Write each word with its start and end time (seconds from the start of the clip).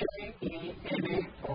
J-E-M-A-O 0.00 1.54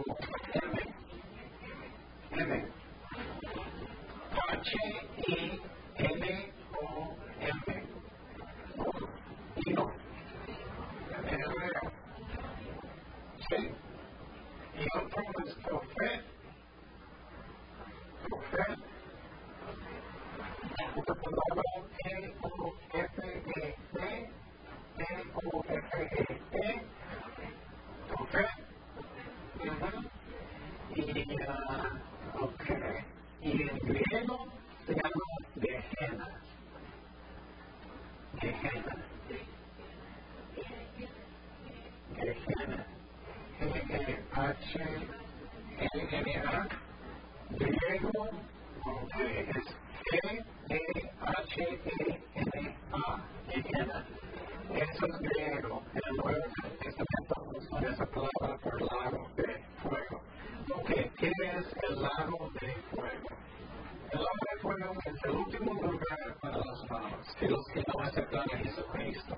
que 67.40 67.50
los 67.50 67.66
que 67.68 67.84
no 67.94 68.04
aceptan 68.04 68.42
a 68.54 68.58
Jesucristo. 68.58 69.38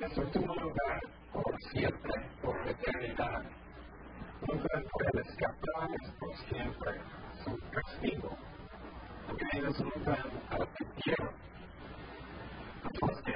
Es 0.00 0.18
el 0.18 0.24
último 0.24 0.54
lugar 0.54 1.00
por 1.32 1.56
siempre, 1.72 2.12
por 2.42 2.68
eternidad. 2.68 3.42
Nunca 4.46 4.82
pueden 4.92 5.26
escapar 5.26 5.88
por 6.18 6.36
siempre. 6.36 7.00
Es 7.40 7.46
un 7.46 7.58
castigo. 7.70 8.36
Porque 9.26 9.58
ellos 9.58 9.80
nunca 9.80 10.24
arrepintieron. 10.50 11.30
Entonces. 12.84 13.26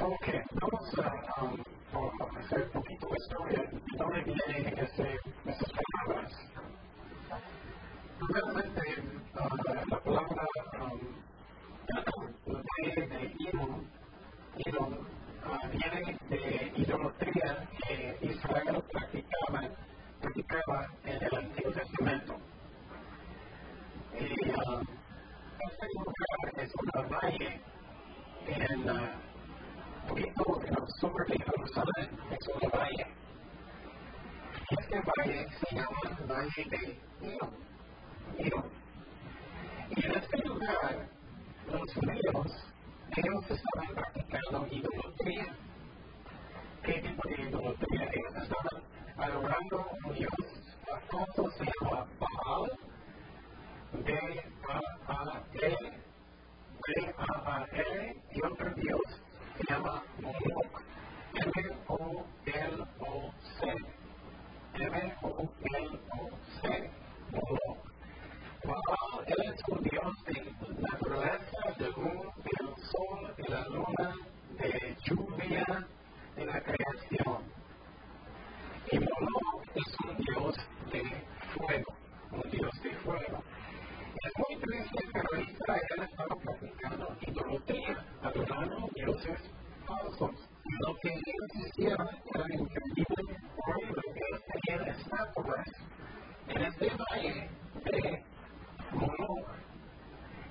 Ok, 0.00 0.28
vamos 0.60 0.98
a 0.98 1.42
um, 1.42 2.36
hacer 2.38 2.62
un 2.62 2.70
poquito 2.70 3.08
de 3.08 3.16
historia. 3.16 3.70
¿De 3.70 3.98
dónde 3.98 4.22
vienen 4.22 4.78
esas 4.78 5.72
palabras? 6.04 6.32
Realmente, 8.28 9.02
uh, 9.34 9.90
la 9.90 10.00
palabra 10.00 10.46
um, 10.80 11.27
de, 11.88 13.06
de 13.06 13.34
Idom, 13.38 13.84
Idom 14.56 14.92
uh, 14.92 15.68
viene 15.70 16.18
de 16.28 16.72
idolatría 16.76 17.68
que 17.86 18.18
Israel 18.20 18.82
practicaba, 18.92 19.60
practicaba 20.20 20.86
en 21.04 21.22
el 21.22 21.34
Antiguo 21.36 21.72
Testamento. 21.72 22.36
Este 24.12 25.86
lugar 25.94 26.62
es 26.62 26.72
una 26.82 27.02
valle 27.08 27.60
en 28.46 28.90
uh, 28.90 30.08
poquito 30.08 30.60
en 30.66 30.74
el 30.74 30.88
sur 31.00 31.26
de 31.26 31.38
Jerusalén, 31.38 32.08
es 32.30 32.48
una 32.48 32.68
valle. 32.78 33.06
Este 34.70 35.00
valle 35.00 35.46
se 35.48 35.74
llama 35.74 36.18
Valle 36.28 36.64
de 36.68 37.00
Hino. 37.22 37.48
Hino. 38.38 38.64
Y 39.96 40.04
en 40.04 40.12
este 40.12 40.36
lugar, 40.46 41.17
los 41.72 41.94
judíos, 41.94 42.50
ellos 43.16 43.50
estaban 43.50 43.94
practicando 43.94 44.66
idolatría. 44.70 45.56
¿Qué 46.82 46.92
tipo 46.92 47.28
de 47.28 47.42
idolatría? 47.42 48.10
Ellos 48.12 48.34
estaban 48.42 48.82
adorando 49.16 49.80
a 49.80 50.06
un 50.06 50.14
dios, 50.14 50.32
a 50.92 51.00
todos 51.10 51.54
se 51.54 51.64
llama 51.64 52.06
Baal, 52.18 52.70
B-A-A-L, 53.92 55.76
B-A-A-L, 56.86 58.16
y 58.32 58.42
otro 58.44 58.70
dios 58.74 59.00
se 59.56 59.64
llama 59.72 60.02
Moloch. 60.20 60.82
M-O-L-O-C. 61.34 62.78
M-O-L-O-C. 64.74 66.30
Moloch. 67.32 67.82
Baal, 68.64 69.24
él 69.26 69.40
es 69.52 69.60
un 69.68 69.82
dios 69.82 70.12
de 70.26 70.36
naturaleza, 70.80 71.60
del 71.78 71.96
mundo, 71.96 72.32
del 72.44 72.68
sol, 72.84 73.34
de 73.36 73.44
la 73.48 73.62
luna, 73.68 74.08
de 74.58 74.96
lluvia, 75.04 75.86
de 76.36 76.46
la 76.46 76.60
creación. 76.60 77.42
Y 78.92 78.98
Moloch 78.98 79.64
es 79.74 79.96
un 80.06 80.16
dios 80.18 80.56
de 80.92 81.02
fuego, 81.54 81.92
un 82.32 82.50
dios 82.50 82.82
de 82.82 82.90
fuego. 82.96 83.42
Es 84.24 84.32
muy 84.36 84.56
triste, 84.60 85.08
pero 85.12 85.42
Israel 85.42 86.08
estaba 86.10 86.34
practicando 86.42 87.16
idolatría, 87.20 88.04
adorando 88.22 88.88
dioses 88.94 89.40
falsos. 89.86 90.32
Lo 90.80 90.94
que 90.96 91.08
ellos 91.08 91.66
hicieron 91.66 92.08
era 92.34 92.44
increíble, 92.52 93.36
horrible. 93.64 94.02
Ellos 94.16 94.42
tenían 94.52 94.88
estatuas 94.88 95.66
en 96.48 96.62
este 96.62 96.90
valle 96.96 97.50
de 97.84 98.24
Moloch. 98.92 99.48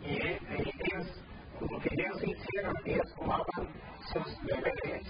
Y 0.02 0.16
ellos, 0.16 1.08
lo 1.60 1.80
que 1.80 1.90
ellos 1.92 2.24
hicieron, 2.24 2.76
ellos 2.86 3.14
tomaban 3.18 3.68
sus 4.14 4.44
bebés 4.44 5.08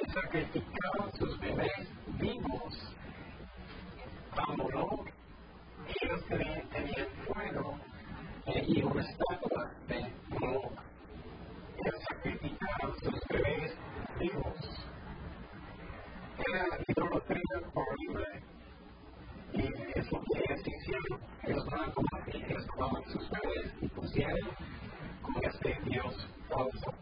y 0.00 0.10
sacrificaban 0.10 1.12
sus 1.18 1.38
bebés 1.38 1.88
vivos 2.18 2.94
a 4.38 4.56
Moloch 4.56 5.12
ellos 6.00 6.24
tenían, 6.28 6.68
tenían 6.68 7.08
fuego 7.26 7.78
eh, 8.46 8.64
y 8.66 8.82
una 8.82 9.02
estatua 9.02 9.70
de 9.88 10.12
Moloch. 10.28 10.72
Ellos 11.78 12.02
sacrificaban 12.08 12.94
sus 13.02 13.20
bebés 13.28 13.72
vivos. 14.18 14.56
Era 16.52 16.66
idolatría 16.86 17.42
horrible. 17.74 18.42
Y 19.54 19.60
es 19.98 20.12
lo 20.12 20.20
que 20.20 20.38
ellos 20.38 20.60
hicieron. 20.66 21.20
Ellos 21.44 21.66
van 21.70 21.80
a 21.80 21.92
tomar, 21.92 22.22
ellos 22.28 22.66
tomaban 22.66 23.04
sus 23.04 23.30
bebés 23.30 23.72
y 23.80 23.88
pusieron 23.88 24.50
con 25.22 25.44
este 25.44 25.78
Dios 25.84 26.28
falso. 26.48 26.94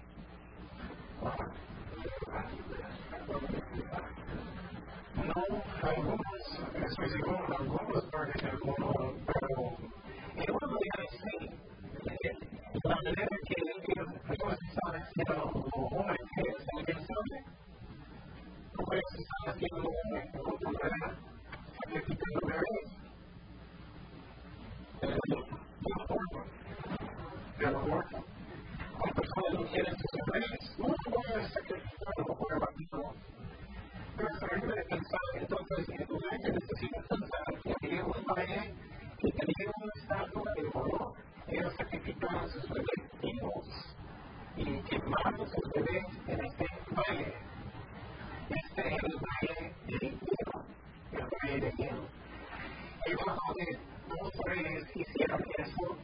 No, 5.17 5.63
algunos, 5.83 6.21
estoy 6.75 7.11
seguro, 7.11 7.47
algunos 7.59 8.05
partes 8.05 8.43
del 8.43 8.59
mundo, 8.61 9.15
pero 9.27 9.77
en 10.37 10.51
una 10.51 10.67
manera 10.67 11.05
sí. 11.11 11.61
La 12.85 12.95
manera 12.95 13.27
que 13.47 13.55
ellos 13.63 14.59
están 14.63 15.03
haciendo 15.03 15.51
como 15.53 15.87
hombres, 15.89 16.19
¿alguien 16.79 17.07
sabe? 17.07 17.61
¿Cómo 18.81 18.93
ellos 18.95 19.15
están 19.19 19.55
haciendo 19.55 19.91
como 20.33 20.73
manera 20.73 21.19
sacrificando 21.85 22.41
bebés? 22.47 22.89
El 25.03 25.13
aborto. 25.13 25.57
El 27.59 27.75
aborto. 27.75 28.25
Cuando 28.99 29.15
personas 29.15 29.53
no 29.53 29.63
quieren 29.71 29.95
sus 29.99 30.13
bebés, 30.33 30.79
no 30.79 30.87
pueden 31.13 31.49
sacrificar, 31.51 32.15
no 32.17 32.35
pueden 32.37 32.59
matarlo. 32.61 33.15
Pero 34.17 34.29
es 34.29 34.43
horrible 34.43 34.85
pensar 34.89 35.21
entonces 35.35 35.89
en 35.89 36.13
un 36.13 36.21
que 36.21 36.53
necesita 36.53 37.03
pensar 37.09 37.45
que 37.81 37.95
ellos 37.97 38.21
rey 51.43 51.61
de 51.61 51.69
Egipto. 51.69 52.09
Y 53.07 53.15
bajo 53.15 53.55
de 53.55 53.79
dos 54.09 54.33
reyes 54.47 54.85
hicieron 54.95 55.43
eso, 55.59 55.97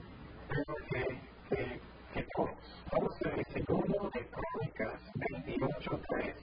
pero 0.48 0.75
que, 0.88 1.02
que, 1.50 1.81
que 2.14 2.26
todos. 2.34 2.84
Vamos 2.93 3.12
a 3.25 3.28
ver 3.28 3.45
segundo 3.56 4.11
de 4.12 4.26
Crónicas 4.29 5.00
28.3. 5.14 6.35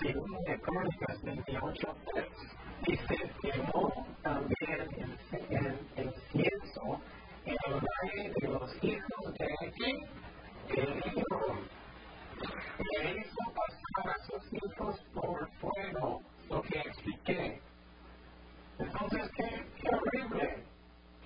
Segundo 0.00 0.38
de 0.46 0.60
Crónicas 0.60 1.22
28.3. 1.22 2.26
Dice, 2.86 3.16
quemó 3.42 4.06
también 4.22 4.80
el, 4.96 5.56
el, 5.56 5.78
el 5.96 6.14
cienzo 6.32 7.00
en 7.44 7.56
el 7.66 7.74
valle 7.74 8.32
de 8.40 8.48
los 8.48 8.84
hijos 8.84 9.34
de 9.38 9.46
el 10.76 11.02
hijo. 11.06 11.40
Le 13.02 13.10
hizo 13.20 13.52
pasar 13.54 14.10
a 14.10 14.24
sus 14.24 14.52
hijos 14.52 15.00
por 15.12 15.50
fuego, 15.60 16.20
lo 16.48 16.62
que 16.62 16.78
expliqué. 16.80 17.60
Entonces, 18.78 19.30
qué, 19.36 19.66
qué 19.76 19.88
horrible. 19.94 20.64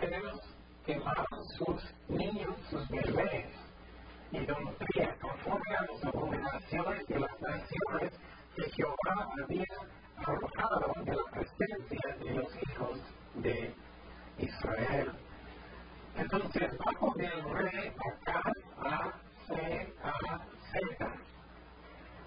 Queremos 0.01 0.41
quemar 0.85 1.17
sus 1.57 1.95
niños, 2.09 2.57
sus 2.69 2.89
bebés, 2.89 3.47
idolatría, 4.35 5.17
conforme 5.21 5.77
a 5.77 5.83
las 5.83 6.05
abominaciones 6.05 7.07
de 7.07 7.21
las 7.21 7.41
naciones 7.41 8.13
que 8.57 8.71
Jehová 8.71 9.29
había 9.43 9.65
arrojado 10.17 10.93
de 11.05 11.17
la 11.17 11.25
presencia 11.31 12.17
de 12.19 12.31
los 12.35 12.53
hijos 12.63 13.01
de 13.37 13.75
Israel. 14.39 15.13
Entonces, 16.17 16.71
bajo 16.79 17.13
del 17.17 17.43
rey 17.51 17.93
Acá, 18.13 18.43
A, 18.79 19.13
C, 19.49 19.95
A, 20.03 20.39
Z. 20.73 21.07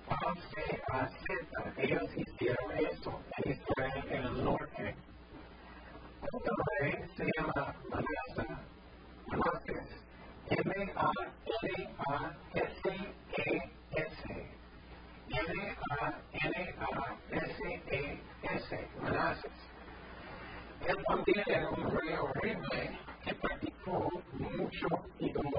A, 0.09 0.33
C, 0.35 0.81
A, 0.91 1.07
Z. 1.07 1.73
Ellos 1.77 2.09
hicieron 2.15 2.71
eso 2.77 3.21
en 3.37 3.51
Israel, 3.51 4.03
en 4.09 4.23
el 4.23 4.43
norte. 4.43 4.95
Otro 6.33 6.55
rey 6.79 6.95
se 7.15 7.25
llama 7.37 7.75
Manasa, 7.89 8.61
Manases. 9.27 10.07
M-A-N-A-S-E-S. 10.49 11.27
M-A-N-A-S-E-S. 15.29 16.69
Manases. 19.01 19.51
Él 20.87 20.97
también 21.05 21.43
era 21.47 21.69
un 21.69 21.91
rey 21.91 22.15
horrible 22.15 22.97
que 23.25 23.33
practicó 23.35 24.07
mucho 24.83 25.09
idolatría 25.19 25.56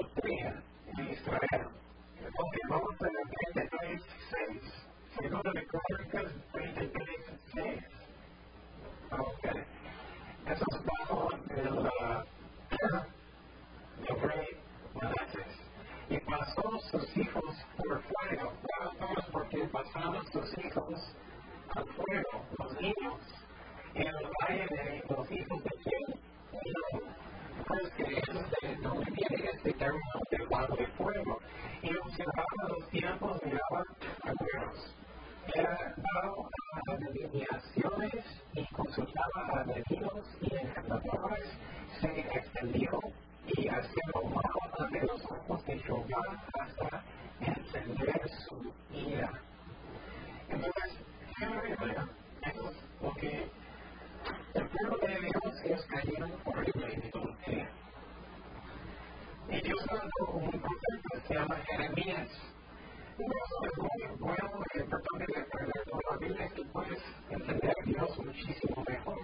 mejor. 68.99 69.17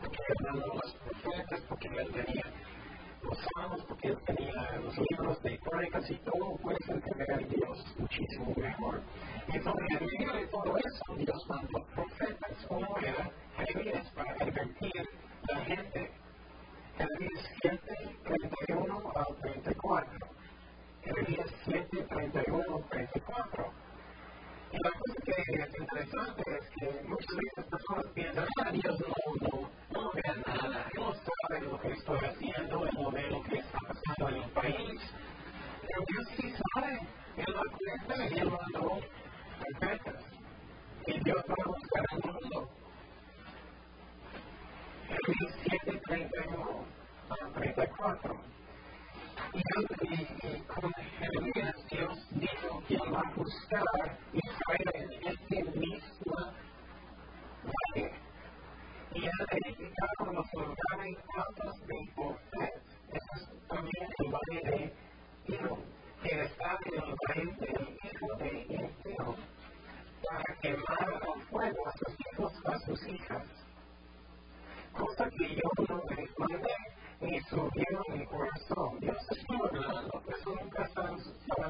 Porque 0.00 0.18
él 0.28 0.36
mandó 0.46 0.66
los 0.66 0.94
profetas, 0.94 1.60
porque 1.68 1.88
él 1.88 2.12
tenía 2.12 2.42
los 3.22 3.38
salmos, 3.54 3.84
porque 3.86 4.08
él 4.08 4.18
tenía 4.26 4.80
los 4.82 4.98
libros 5.10 5.42
de 5.42 5.58
crónicas 5.58 6.10
y 6.10 6.16
todo, 6.18 6.56
puedes 6.62 6.88
entender 6.88 7.32
a 7.32 7.38
Dios 7.38 7.94
muchísimo 7.98 8.54
mejor. 8.56 9.00
Entonces, 9.48 9.88
en 10.00 10.06
medio 10.06 10.32
de 10.32 10.46
todo 10.48 10.76
eso, 10.76 11.16
Dios 11.16 11.46
mandó 11.48 11.86
profetas. 11.94 12.66
Uno 12.68 12.88
era 13.02 13.30
Jeremías 13.56 14.10
para 14.14 14.32
advertir 14.32 14.92
a 15.48 15.52
la 15.52 15.64
gente. 15.64 16.10
Jeremías 16.96 17.50
7, 17.62 17.80
31 18.24 19.12
al 19.16 19.36
34. 19.40 20.28
Jeremías 21.02 21.50
7, 21.64 22.06
31 22.08 22.76
al 22.76 22.84
34. 22.90 23.83
Y 24.74 24.76
la 24.82 24.90
cosa 24.90 25.14
que 25.24 25.62
es 25.62 25.78
interesante 25.78 26.42
es 26.58 26.68
que 26.76 27.08
muchas 27.08 27.36
veces 27.36 27.64
personas 27.70 28.06
piensan, 28.12 28.46
ah, 28.60 28.72
Dios 28.72 28.96
no, 28.98 29.48
no, 29.48 29.70
no 29.92 30.10
ve 30.12 30.22
nada, 30.44 30.86
no 30.96 31.14
sabe 31.14 31.60
lo 31.60 31.80
que 31.80 31.92
estoy 31.92 32.18
haciendo, 32.18 32.84
Él 32.84 32.90
no 32.94 33.10
ve 33.12 33.30
lo 33.30 33.42
que 33.44 33.58
está 33.58 33.78
pasando 33.78 34.36
en 34.36 34.42
el 34.42 34.50
país. 34.50 35.00
Pero 35.80 36.04
Dios 36.08 36.28
sí 36.36 36.54
sabe, 36.74 36.98
Él 37.36 37.54
lo 37.54 37.62
cuenta 37.78 38.34
y 38.34 38.38
Él 38.40 38.50
mandó 38.50 39.00
profetas. 39.78 40.24
Y 41.06 41.20
Dios 41.22 41.44
va 41.48 41.54
a 41.64 41.68
buscar 41.68 42.04
al 42.10 42.32
mundo. 42.32 42.70
Jeremías 45.06 45.58
7, 45.84 46.00
31 46.04 46.84
al 47.30 47.52
34. 47.52 48.40
Cosa 74.92 75.28
que 75.30 75.54
yo 75.54 75.70
no 75.88 75.96
mandé 75.96 76.73
ni 77.20 77.40
subió 77.42 78.02
en 78.08 78.18
mi 78.18 78.26
corazón. 78.26 78.98
Dios 79.00 79.16
estuvo 79.30 79.66
hablando, 79.66 80.22
eso 80.28 80.54
nunca 80.60 80.84
estaba 80.84 81.10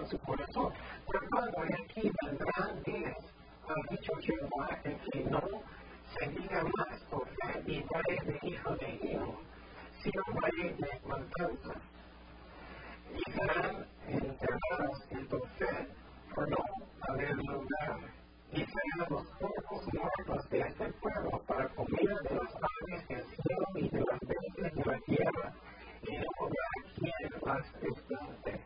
en 0.00 0.08
su 0.08 0.18
corazón. 0.18 0.72
Por 1.06 1.28
tanto, 1.28 1.60
aquí 1.60 2.10
vendrán 2.22 2.82
días, 2.84 3.16
ha 3.68 3.92
dicho 3.92 4.12
Jehová, 4.20 4.80
en 4.84 4.98
que 4.98 5.24
no 5.30 5.42
se 6.18 6.28
diga 6.28 6.62
más 6.76 7.00
por 7.10 7.26
fe 7.26 7.62
y 7.66 7.82
valle 7.82 8.20
de 8.24 8.48
hijo 8.48 8.76
de 8.76 8.90
hijo, 9.02 9.40
sino 10.02 10.22
valle 10.40 10.74
de 10.74 11.08
matanza. 11.08 11.80
Y 13.14 13.32
serán 13.32 13.86
enterrados 14.08 15.02
en 15.10 15.28
tu 15.28 15.38
fe 15.58 15.88
por 16.34 16.48
no 16.48 16.56
haber 17.08 17.36
lugar. 17.36 18.23
Y 18.54 18.56
serán 18.56 19.10
los 19.10 19.26
cuerpos 19.36 19.82
muertos 19.92 20.50
de 20.50 20.60
este 20.60 20.92
pueblo 21.00 21.42
para 21.44 21.68
comida 21.70 22.14
de 22.22 22.34
las 22.36 22.54
aves 22.54 23.08
del 23.08 23.24
cielo 23.24 23.66
y 23.74 23.88
de 23.88 23.98
las 23.98 24.20
bestias 24.20 24.74
de 24.74 24.84
la 24.84 25.00
tierra, 25.00 25.52
y 26.02 26.16
no 26.18 26.24
habrá 26.38 26.68
quien 26.94 27.30
las 27.44 27.66
espante. 27.82 28.60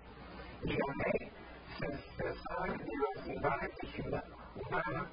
Y 0.65 0.73
haré 0.73 1.33
cesar 1.79 2.79
de 2.79 2.93
los 2.97 3.27
lugares 3.29 3.71
de 3.81 4.23
humana 4.61 5.11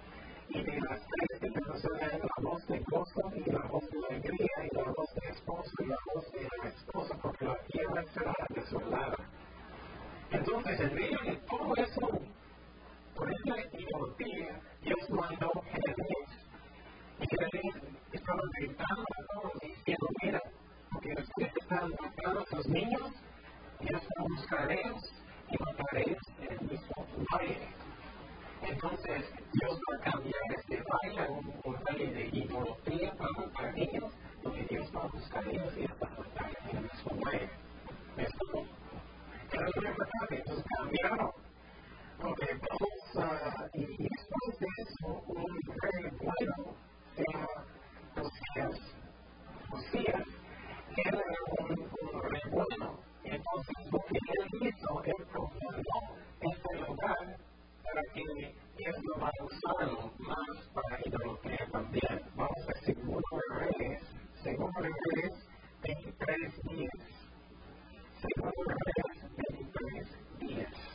y 0.50 0.62
de 0.62 0.82
las 0.82 1.02
tres 1.08 1.40
de 1.40 1.50
Jerusalén 1.52 2.22
la 2.22 2.50
voz 2.50 2.68
de 2.68 2.80
gozo 2.92 3.32
y 3.34 3.50
la 3.50 3.62
voz 3.68 3.90
de 3.90 3.98
alegría 4.10 4.70
y 4.72 4.76
la 4.76 4.84
voz 4.84 5.10
de 5.16 5.30
esposo 5.30 5.72
y 5.80 5.86
la 5.86 5.98
voz 6.14 6.32
de 6.34 6.50
la 6.62 6.70
esposa, 6.70 7.18
porque 7.22 7.46
la 7.46 7.58
tierra 7.72 8.04
será 8.14 8.34
desolada. 8.50 9.18
Entonces, 10.32 10.80
en 10.82 10.96
medio 10.96 11.20
de 11.24 11.38
todo 11.48 11.76
eso, 11.78 12.22
por 13.16 13.32
esa 13.32 13.78
idolatría, 13.78 14.60
Dios 14.82 15.10
mandó 15.10 15.52
Jeremías. 15.72 16.30
Y 17.20 17.28
Jeremías 17.28 17.76
estaba 18.12 18.42
gritando 18.58 19.04
a 19.04 19.34
todos 19.34 19.54
diciendo, 19.62 20.08
mira, 20.22 20.42
porque 20.92 21.14
ustedes 21.14 21.54
están 21.62 21.92
matando 21.92 22.46
a 22.52 22.56
los 22.56 22.68
niños, 22.68 23.12
yo 23.82 24.00
buscaréis 24.30 25.12
y 25.50 25.64
mataréis 25.64 26.18
en 26.42 26.52
el 26.52 26.62
mismo 26.62 27.08
valle. 27.34 27.68
Entonces, 28.62 29.26
Dios 29.54 29.80
va 29.80 29.96
a 29.98 30.12
cambiar 30.12 30.42
este 30.58 30.84
valle 30.84 31.20
a 31.20 31.32
un, 31.32 31.62
un 31.64 31.84
valle 31.84 32.08
de 32.08 32.28
idolatría 32.38 33.14
para 33.14 33.32
matar 33.32 33.74
niños. 33.74 34.14
a 34.96 35.08
buscar 35.08 35.44
y 35.52 35.58
así 35.58 35.84
hasta 35.84 36.06
estar 36.06 36.52
en 36.70 36.78
el 36.78 36.84
mismo 36.84 37.16
muelle. 37.16 37.50
Esto 38.18 38.66
era 39.52 39.70
lo 39.76 39.90
importante, 39.90 40.36
entonces 40.38 40.66
cambiaron. 40.78 41.45
Ok, 42.18 42.40
vamos 42.70 43.30
a. 43.30 43.70
Y 43.74 43.86
después 43.86 44.60
de 44.60 44.68
eso, 44.84 45.24
un 45.28 45.46
rey 45.82 46.10
bueno 46.18 46.76
se 47.16 47.24
llama 47.32 47.66
Josías. 48.16 48.96
Josías 49.70 50.28
era 50.98 51.20
un, 51.60 51.72
un. 51.72 53.06
Entonces, 53.24 53.92
lo 53.92 54.00
que 54.00 54.18
él 54.18 54.68
hizo, 54.70 55.04
él 55.04 55.28
profundizó 55.32 56.00
este 56.40 56.88
lugar 56.88 57.38
para 57.84 58.02
que 58.14 58.22
él 58.22 58.96
lo 59.04 59.20
va 59.20 59.28
a 59.28 59.44
usarlo 59.44 60.14
más 60.20 60.68
para 60.74 61.00
idolatría 61.06 61.68
también. 61.72 62.22
Vamos 62.36 62.70
a 62.70 62.86
segundo 62.86 63.22
de 63.32 63.60
Reyes, 63.60 64.04
segundo 64.42 64.82
de 64.82 64.90
Reyes 64.90 65.34
23 65.84 66.64
días. 66.64 66.92
Segundo 68.22 68.64
de 68.68 68.76
Reyes 68.86 69.38
23 69.38 70.40
días. 70.40 70.95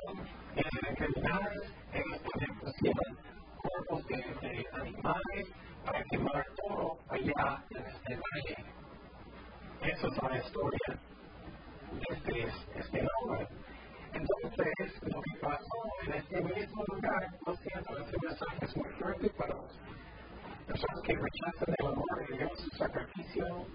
murieron 0.55 1.61
en 1.93 2.59
pusieron 2.59 3.17
cuerpos 3.61 4.05
de, 4.07 4.17
de 4.17 4.65
animales 4.73 5.47
para 5.85 6.03
quemar 6.03 6.45
todo 6.55 6.97
allá 7.09 7.63
en 7.69 7.85
este 7.85 8.15
valle. 8.15 8.65
Esa 9.81 10.07
es 10.07 10.23
la 10.23 10.37
historia 10.37 10.99
de 11.91 12.43
este, 12.43 12.79
este 12.79 13.01
nombre. 13.01 13.47
Entonces, 14.13 15.03
lo 15.03 15.21
que 15.21 15.39
pasó 15.39 15.81
en 16.05 16.13
este 16.13 16.41
mismo 16.41 16.83
lugar, 16.93 17.27
lo 17.45 17.55
siento, 17.55 17.97
este 17.97 18.17
mensaje 18.21 18.65
es 18.65 18.75
muy 18.75 18.89
fuerte 18.93 19.29
para 19.29 19.55
los 19.55 19.79
personas 20.67 21.01
que 21.03 21.13
rechazan 21.13 21.75
el 21.79 21.87
amor 21.87 22.27
de 22.27 22.37
Dios, 22.37 22.51
su 22.59 22.77
sacrificio, 22.77 23.65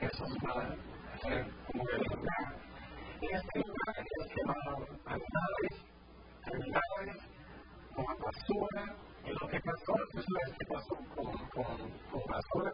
eso 0.00 0.24
es 0.24 0.42
mal, 0.42 0.78
como 1.66 1.88
el 1.88 2.02
lugar. 2.16 2.56
Y 3.20 3.26
este 3.26 3.58
lugar 3.58 3.96
es 3.98 4.32
quemado 4.32 4.86
animales, 5.06 5.87
animales, 6.54 7.16
como 7.94 8.16
basura, 8.18 8.96
y 9.24 9.30
lo 9.30 9.48
que 9.48 9.60
pasó, 9.60 9.94
es 10.14 10.26
que 10.58 10.66
pasó 10.66 10.96
con, 11.14 11.32
con, 11.48 11.66
con 12.10 12.22
basura, 12.26 12.72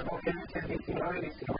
Apocalipsis 0.00 0.64
19, 0.66 1.20
19 1.20 1.56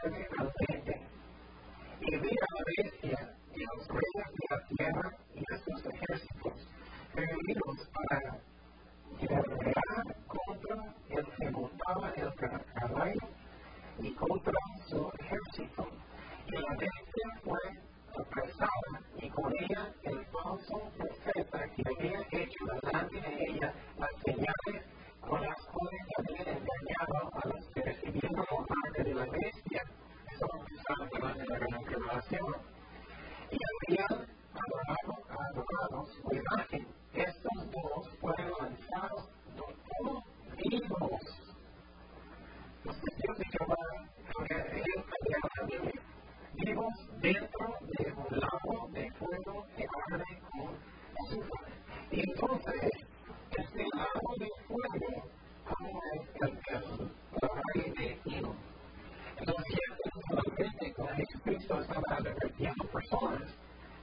estaba 61.91 62.19
revertiendo 62.19 62.85
personas. 62.85 63.41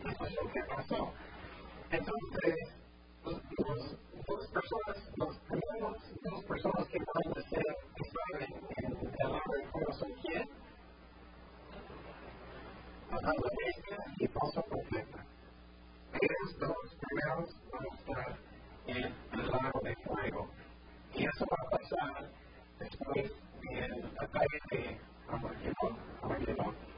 Eso 0.05 0.27
es 0.27 0.35
lo 0.35 0.53
que 0.53 0.63
pasó. 0.65 1.13
Entonces, 1.91 2.55
los, 3.25 3.35
los, 3.35 3.97
dos 4.27 4.47
personas, 4.49 5.11
los 5.17 5.37
primeros 5.39 5.97
dos 6.23 6.45
personas 6.45 6.89
que 6.89 6.99
van 6.99 7.33
a 7.33 7.49
ser 7.49 7.77
Israel 7.97 8.55
en 8.77 8.93
el 8.93 9.35
árbol 9.35 9.95
son 9.95 10.13
quién? 10.23 10.49
La 13.11 13.33
derecha 13.33 14.05
y 14.19 14.29
paso 14.29 14.63
completa. 14.63 15.25
Ellos 16.21 16.59
dos 16.59 16.97
primeros 17.01 17.57
van 17.73 17.85
a 17.85 17.97
estar 17.97 18.39
en 18.87 19.41
el 19.41 19.51
lago 19.51 19.81
de 19.83 19.97
fuego. 19.97 20.51
Y 21.15 21.27
eso 21.27 21.47
va 21.51 21.57
a 21.67 21.71
pasar 21.79 22.31
después 22.79 23.33
del 23.63 24.05
ataque 24.19 24.59
de 24.71 25.01
Armagedón. 25.29 26.98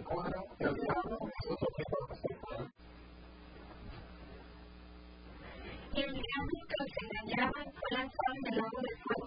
cuadro, 0.04 0.40
el 0.60 0.68
lo 0.68 0.76
que 0.76 1.84
va 1.90 2.68
Y 5.96 6.02
el 6.02 6.14
engañaba 7.04 7.52
fue 7.54 7.98
lanzado 7.98 8.34
en 8.34 8.54
el 8.54 8.62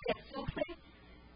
de 0.03 0.21
azufre, 0.21 0.69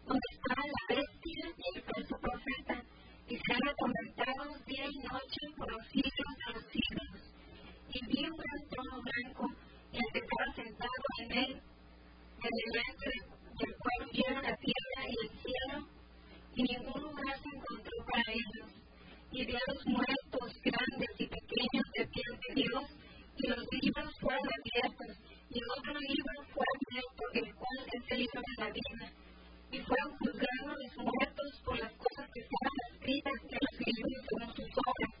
donde 0.05 0.27
estaba 0.31 0.63
la 0.67 0.95
bestia 0.95 1.43
y 1.55 1.77
el 1.77 1.83
falso 1.83 2.15
profeta, 2.19 2.83
y 3.29 3.37
serán 3.37 3.69
atormentados 3.69 4.65
día 4.65 4.85
y 4.91 4.99
noche 5.07 5.41
por 5.55 5.71
los 5.71 5.87
siglos 5.87 6.33
de 6.35 6.53
los 6.53 6.65
siglos. 6.67 7.09
Y 7.93 8.05
vi 8.07 8.25
un 8.27 8.67
trono 8.69 9.01
blanco, 9.01 9.47
y 9.93 9.97
el 9.97 10.11
que 10.11 10.19
estaba 10.19 10.53
sentado 10.53 11.05
en 11.19 11.31
él, 11.31 11.61
en 12.43 12.53
delante 12.65 13.09
del 13.59 13.75
cual 14.11 14.23
vieron 14.23 14.43
la 14.43 14.57
tierra 14.57 15.01
y 15.07 15.15
el 15.23 15.29
cielo, 15.39 15.87
y 16.55 16.63
ningún 16.63 17.01
lugar 17.01 17.35
se 17.39 17.49
encontró 17.55 17.95
para 18.11 18.23
ellos. 18.27 18.69
Y 19.31 19.45
vi 19.45 19.55
a 19.55 19.71
los 19.71 19.85
muertos, 19.87 20.47
grandes 20.63 21.11
y 21.17 21.27
pequeños, 21.27 21.85
de 21.95 22.03
ante 22.03 22.53
Dios, 22.55 22.83
y 23.37 23.47
los 23.47 23.63
libros 23.71 24.11
fueron 24.19 24.47
abiertos, 24.59 25.11
y 25.49 25.59
otro 25.79 25.93
libro 25.95 26.33
fue 26.53 26.65
abierto, 26.75 27.23
el 27.33 27.55
cual 27.55 27.77
es 27.93 28.03
el 28.11 28.19
libro 28.19 28.41
de 28.41 28.55
la 28.59 28.69
vida. 28.71 29.05
Y 29.71 29.79
fueron 29.79 30.11
juzgados 30.19 30.75
los 30.83 30.93
muertos 30.99 31.61
por 31.63 31.79
las 31.79 31.93
cosas 31.95 32.27
que 32.33 32.41
estaban 32.43 32.77
escritas 32.91 33.39
en 33.47 33.59
los 33.63 33.75
libros 33.87 34.21
según 34.27 34.49
sus 34.51 34.71
obras. 34.75 35.13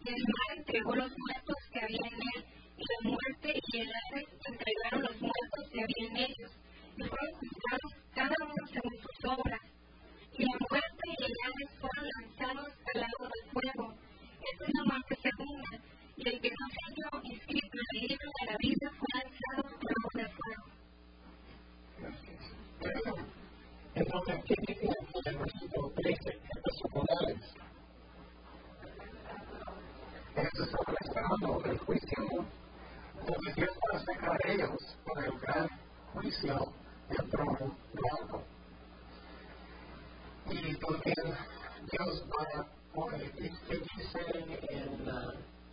Y 0.00 0.08
el 0.08 0.22
mar 0.24 0.48
entregó 0.56 0.96
los 0.96 1.12
muertos 1.12 1.56
que 1.70 1.80
había 1.84 2.06
en 2.08 2.20
él, 2.32 2.40
y 2.80 2.84
la 2.88 3.10
muerte 3.12 3.52
y 3.52 3.78
el 3.78 3.88
Hades 3.92 4.28
entregaron 4.48 5.02
los 5.02 5.20
muertos 5.20 5.64
que 5.70 5.80
había 5.84 6.04
en 6.08 6.16
ellos, 6.16 6.52
y 6.96 7.02
fueron 7.04 7.32
juzgados 7.36 8.01
cada 8.22 8.38
uno 8.46 8.62
según 8.70 8.94
sus 9.02 9.18
obras. 9.26 9.60
Y 10.38 10.44
la 10.44 10.56
muerte 10.70 11.06
y 11.18 11.24
el 11.24 11.34
Hades 11.42 11.72
fueron 11.80 12.06
lanzados 12.14 12.70
al 12.94 13.00
lago 13.00 13.24
del 13.34 13.44
fuego. 13.50 13.86
Esta 14.52 14.64
es 14.64 14.72
la 14.74 14.84
muerte 14.84 15.14
segunda, 15.22 15.70
y 16.16 16.28
el 16.28 16.40
que 16.40 16.50
no 16.50 16.66
halló 16.70 17.08
inscrito 17.24 17.76
en 17.78 18.00
libro 18.00 18.28
de 18.38 18.46
la 18.46 18.56
vida 18.58 18.86
fue 18.98 19.08
lanzado 19.18 19.62
al 19.66 19.90
lago 19.90 20.10
del 20.14 20.30
fuego. 20.38 20.64
Entonces, 23.94 24.36
¿qué 24.46 24.54
dice 24.66 24.86
aquí 24.86 25.18
el 25.26 25.36
versículo 25.38 25.86
13? 25.90 26.30
Estos 26.30 26.74
son 26.78 26.90
modales. 26.94 27.42
Estos 30.34 30.66
estaban 30.66 30.96
esperando 31.00 31.48
el 31.64 31.78
juicio. 31.78 32.20
Entonces, 33.20 33.54
Dios 33.56 33.70
va 33.70 33.98
a 33.98 34.04
sacar 34.04 34.38
a 34.44 34.48
ellos 34.50 34.98
para 35.04 35.26
el 35.26 35.38
gran 35.40 35.68
juicio 36.14 36.81
trono 37.30 37.76
blanco. 37.92 38.42
Y 40.50 40.76
también 40.76 41.36
Dios 41.90 42.24
va 42.28 42.66
¿qué 43.36 43.50
dice 43.78 44.20
en 44.70 45.06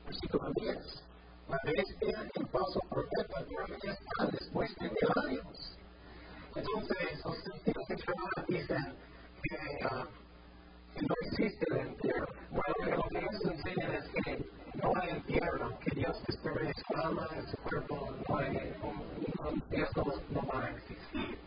versículo 0.05 0.51
10? 0.55 1.03
La 1.49 1.57
bestia 1.65 2.29
el 2.35 2.47
falso 2.47 2.79
profeta 2.89 3.43
todavía 3.43 3.91
están 3.91 4.31
después 4.31 4.75
de 4.75 4.89
mil 4.89 5.39
años. 5.39 5.77
Entonces, 6.55 7.25
los 7.25 7.43
testigos 7.43 7.87
de 7.87 7.97
Jehová 7.97 8.45
dicen 8.47 8.95
que, 9.43 9.85
uh, 9.85 10.05
que 10.95 11.05
no 11.07 11.15
existe 11.21 11.65
el 11.71 11.87
infierno. 11.87 12.27
Bueno, 12.51 12.97
lo 12.97 13.03
que 13.09 13.21
nos 13.21 13.45
enseñan 13.45 13.91
es 13.95 14.09
que 14.09 14.58
no 14.81 14.93
hay 14.95 15.09
infierno, 15.09 15.79
que 15.79 15.95
Dios 15.95 16.17
destruye 16.27 16.71
su 16.73 16.97
alma, 16.97 17.27
su 17.49 17.57
cuerpo, 17.57 18.15
no 18.27 18.37
hay, 18.37 18.73
un, 18.81 19.63
no 20.29 20.47
va 20.47 20.65
a 20.65 20.69
existir. 20.69 21.37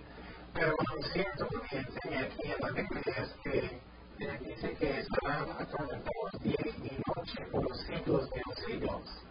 Pero 0.54 0.70
lo 0.70 1.02
cierto 1.12 1.48
que 1.70 1.78
enseña 1.78 2.20
aquí 2.20 2.42
en 2.44 2.60
la 2.60 2.70
Biblia 2.70 3.14
es 3.18 3.34
que 3.42 3.80
dice 4.18 4.74
que 4.74 5.00
estarán 5.00 5.50
atormentados 5.50 6.32
día 6.42 6.56
y 6.64 7.00
noche 7.06 7.46
por 7.50 7.68
los 7.68 7.80
siglos 7.80 8.30
de 8.30 8.42
los 8.46 8.58
siglos. 8.66 9.24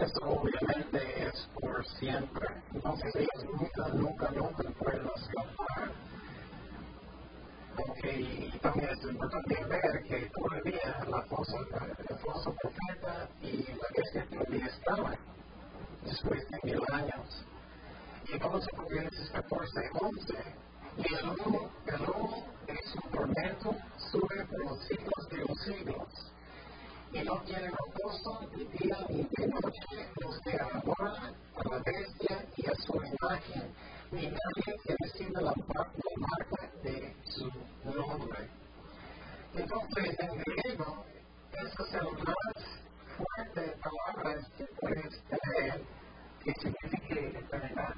Eso 0.00 0.20
obviamente 0.24 1.28
es 1.28 1.48
por 1.60 1.86
siempre. 1.98 2.46
Entonces 2.74 3.14
ellos 3.16 3.44
nunca, 3.44 3.88
nunca, 3.88 4.30
nunca 4.30 4.70
pueden 4.78 5.06
escapar. 5.16 6.11
Okay, 7.74 8.50
y 8.54 8.58
también 8.58 8.90
es 8.90 9.02
importante 9.02 9.64
ver 9.64 10.02
que 10.04 10.30
todavía 10.34 11.04
la 11.08 11.22
falsa, 11.22 11.58
el 12.08 12.16
falso 12.18 12.54
profeta 12.60 13.28
y 13.40 13.62
la 13.62 13.88
bestia 13.96 14.26
todavía 14.30 14.66
estaban 14.66 15.16
después 16.04 16.48
de 16.50 16.58
mil 16.64 16.80
años. 16.92 17.44
Y 18.28 18.38
vamos 18.38 18.66
a 18.66 18.76
Apocalipsis 18.76 19.30
14, 19.30 19.90
11. 20.00 20.34
Y 20.98 21.14
el 21.14 21.30
humo, 21.30 21.70
el 21.86 22.74
de 22.74 22.82
su 22.84 23.00
tormento 23.10 23.74
sube 24.10 24.44
por 24.44 24.64
los 24.66 24.78
siglos 24.84 25.28
de 25.30 25.36
los 25.38 25.60
siglos 25.62 26.32
y 27.12 27.22
no 27.24 27.40
tienen 27.42 27.70
reposo 27.70 28.40
ni 28.56 28.64
día 28.64 28.96
ni 29.08 29.22
de 29.22 29.46
noche 29.48 30.08
los 30.20 30.38
que 30.40 30.56
adoran 30.56 31.34
a 31.56 31.68
la 31.70 31.78
bestia 31.84 32.46
y 32.56 32.66
a 32.66 32.74
su 32.74 32.94
imagen, 32.96 33.74
ni 34.12 34.22
nadie 34.22 34.80
que 34.84 34.96
reciba 34.98 35.40
la, 35.42 35.52
la 35.52 35.86
marca 36.16 36.61
de 36.82 37.16
su 37.24 37.50
nombre. 37.84 38.48
Entonces, 39.54 40.16
en 40.20 40.42
griego, 40.42 41.04
esa 41.52 41.82
es 41.82 41.92
la 41.92 42.02
más 42.02 42.80
fuerte 43.16 43.76
palabra 43.82 44.40
que 44.56 44.64
puedes 44.80 45.22
tener 45.24 45.82
que 46.42 46.52
significa 46.54 47.38
eternidad. 47.38 47.94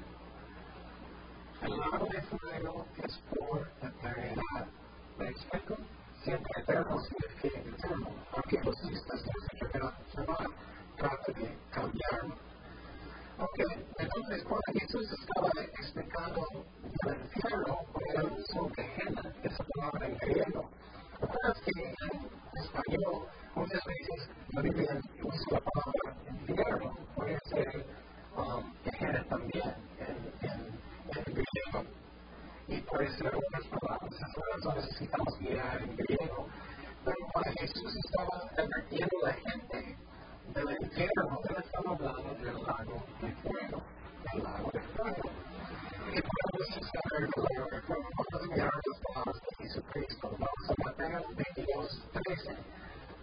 El 1.61 1.77
lago 1.77 2.05
de 2.05 2.21
fuego 2.21 2.85
es 3.03 3.17
por 3.29 3.71
eternidad. 3.81 4.67
¿Me 5.17 5.29
explico? 5.29 5.77
siempre 6.25 6.61
eterno 6.61 6.99
significa 7.01 7.59
eterno, 7.59 8.09
aunque 8.33 8.59
los 8.63 8.83
listas 8.85 9.21
que 9.21 9.67
se 9.67 9.79
va 9.79 9.93
trata 10.97 11.31
de 11.33 11.57
cambiarlo. 11.71 12.54
Ok, 13.37 13.59
entonces 13.97 14.43
cuando 14.43 14.79
Jesús 14.79 15.11
estaba 15.11 15.49
explicando 15.77 16.47
el 17.05 17.15
infierno, 17.15 17.77
era 18.09 18.21
el 18.21 18.31
mismo 18.31 18.71
que 18.71 18.83
Gehenna, 18.83 19.33
esa 19.43 19.63
palabra 19.75 20.07
en 20.07 20.17
griego. 20.17 20.69
¿Recuerdas 21.19 21.61
que 21.61 21.71
en 21.81 22.63
español 22.63 23.27
muchas 23.55 23.81
veces 23.85 24.29
la 24.53 24.61
Biblia 24.61 25.01
usa 25.23 25.51
la 25.51 25.59
palabra 25.59 26.15
infierno? 26.31 26.93
Puede 27.15 27.37
ser 27.49 27.85
um, 28.37 28.73
Gehenna 28.83 29.23
también 29.25 29.73
en, 29.99 30.49
en, 30.49 30.79
en 31.11 31.33
griego 31.33 31.83
y 32.69 32.81
puede 32.81 33.09
ser 33.17 33.35
otras 33.35 33.67
palabras. 33.67 34.61
Por 34.63 34.75
necesitamos 34.75 35.41
mirar 35.41 35.81
en 35.81 35.95
griego. 35.97 36.47
Pero 37.03 37.17
cuando 37.33 37.51
Jesús 37.59 37.95
estaba 37.97 38.49
advirtiendo 38.57 39.25
a 39.25 39.27
la 39.27 39.33
gente 39.33 39.97
del 40.53 40.77
infierno, 40.81 41.39
él 41.49 41.55
estaba 41.63 41.95
hablando 41.95 42.33
del 42.35 42.63
lago 42.63 43.05
de 43.21 43.31
fuego. 43.35 43.81
El 44.33 44.43
lago 44.43 44.71
de 44.71 44.79
fuego. 44.81 45.29
Y 46.13 46.21
podemos 46.21 46.91
saber 46.93 47.29
el 47.35 47.43
lago 47.55 47.69
de 47.71 47.81
fuego. 47.81 48.09
Vamos 48.17 48.33
a 48.33 48.47
mirar 48.47 48.71
las 48.85 48.99
palabras 49.01 49.41
de 49.41 49.65
Jesucristo. 49.65 50.29
Vamos 50.31 50.69
a 50.69 50.73
Mateo 50.83 51.25
22, 51.35 52.03
13. 52.13 52.57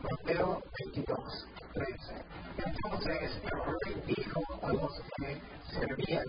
Mateo 0.03 0.63
22, 0.79 1.47
13. 1.75 2.25
Entonces 2.65 3.41
el 3.45 3.59
rey 3.81 4.15
dijo 4.17 4.43
a 4.63 4.73
los 4.73 5.03
que 5.17 5.41
servían 5.73 6.27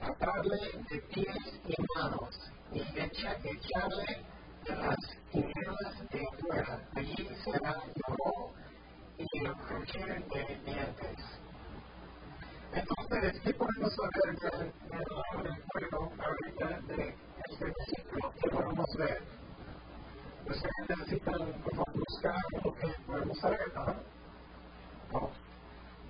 atarle 0.00 0.58
de 0.90 0.98
pies 1.12 1.60
y 1.66 1.74
manos 1.96 2.52
y 2.72 2.80
echa, 2.80 3.36
echarle 3.42 4.24
de 4.64 4.76
las 4.76 4.96
tinieblas 5.30 6.10
de 6.10 6.22
fuera. 6.40 6.80
Allí 6.94 7.28
será 7.44 7.82
lloró 7.94 8.23
y 9.32 9.40
crujir 9.40 10.06
de 10.06 10.60
dientes. 10.64 11.18
Entonces, 12.72 13.40
¿qué 13.42 13.54
podemos 13.54 13.94
saber 13.94 14.38
del, 14.40 14.72
del 15.42 15.62
fuego 15.72 16.12
ahorita 16.18 16.80
de 16.88 17.14
este 17.48 17.64
versículo? 17.64 18.32
¿Qué 18.42 18.50
podemos 18.50 18.96
ver? 18.98 19.22
Ustedes 20.46 20.88
necesitan 20.88 21.62
buscar 21.94 22.34
lo 22.64 22.74
que 22.74 22.88
podemos 23.06 23.38
saber, 23.38 23.74
¿no? 23.74 23.86
¿No? 25.12 25.30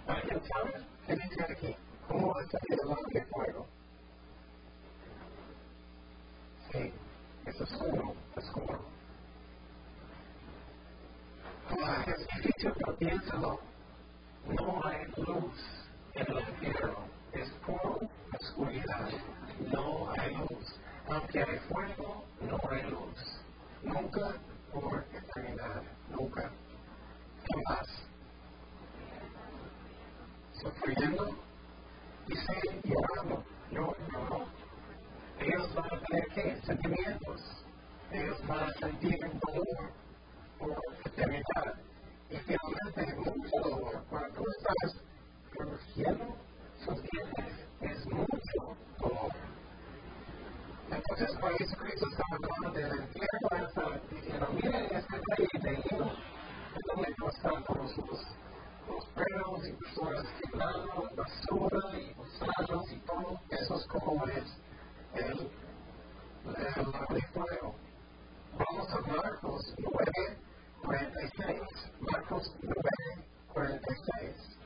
¿Alguien 0.07 0.41
sabe? 0.53 0.87
¿Qué 1.07 1.15
dice 1.15 1.43
aquí? 1.53 1.77
¿Cómo 2.09 2.35
va 2.35 2.41
a 2.41 2.47
salir 2.47 2.79
el 2.83 2.89
lago 2.89 3.03
de 3.13 3.25
fuego? 3.27 3.67
Sí, 6.73 6.93
es 7.47 7.61
uno, 7.81 8.15
es 8.37 8.51
uno. 8.57 8.94
Ah, 11.83 12.05
difícil, 12.07 12.73
pero 12.79 12.97
piénsalo. 12.97 13.61
No 14.47 14.81
hay 14.85 15.07
luz 15.17 15.55
en 16.15 16.37
el 16.37 16.49
infierno, 16.49 16.99
es 17.33 17.51
puro 17.67 18.01
oscuridad. 18.41 19.09
No 19.73 20.11
hay 20.13 20.35
luz. 20.37 20.81
Aunque 21.09 21.43
hay 21.43 21.59
fuego, 21.71 22.25
no 22.41 22.59
hay 22.71 22.83
luz. 22.91 23.43
Nunca 23.83 24.35
por 24.73 25.05
eternidad, 25.13 25.83
nunca. 26.11 26.51
Jamás. 27.49 27.89
Sufriendo 30.61 31.37
siguen 32.29 32.81
llorando. 32.85 33.45
Yo 33.71 33.97
no. 34.13 34.47
Ellos 35.41 35.75
van 35.75 35.85
a 35.85 36.01
tener 36.07 36.29
que 36.29 36.61
sentimientos. 36.67 37.65
Ellos 38.13 38.47
van 38.47 38.71
a 38.71 38.73
sentir 38.75 39.19
dolor 39.19 40.04
por 40.65 40.83
eternidad. 41.05 41.75
Y 42.31 42.37
finalmente, 42.39 43.15
mucho. 43.17 44.03
Cuando 44.09 44.29
tú 44.35 44.45
estás 44.51 45.03
produciendo 45.53 46.37
sus 46.85 47.03
dientes, 47.03 47.69
es 47.81 48.07
mucho 48.07 48.77
dolor. 48.99 49.33
Entonces, 50.91 51.37
cuando 51.39 51.59
Jesucristo 51.59 52.07
estaba 52.11 52.37
hablando 52.37 52.79
del 52.79 53.05
infierno, 53.05 53.67
estaba 53.69 54.01
diciendo, 54.11 54.49
miren 54.53 54.85
este 54.85 55.21
rey 55.37 55.49
de 55.63 55.73
hilo, 55.73 56.13
donde 56.95 57.15
están 57.29 57.65
todos 57.65 57.97
los, 57.97 58.27
los 58.89 59.07
perros 59.15 59.69
y 59.69 59.73
personas 59.73 60.27
quebrando, 60.41 61.11
basura 61.17 61.99
y 61.99 62.15
gusanos 62.15 62.93
y 62.93 62.99
todo, 63.01 63.41
eso 63.51 63.77
es 63.77 63.87
como 63.87 64.27
es 64.27 64.59
el, 65.15 65.51
el 66.45 66.93
de 67.15 67.23
fuego. 67.33 67.75
Vamos 68.57 68.89
a 68.95 69.01
Marcos 69.01 69.75
9, 69.79 70.39
46. 70.85 71.61
Marcos 72.13 72.55
9, 72.61 72.75
46. 73.55 74.59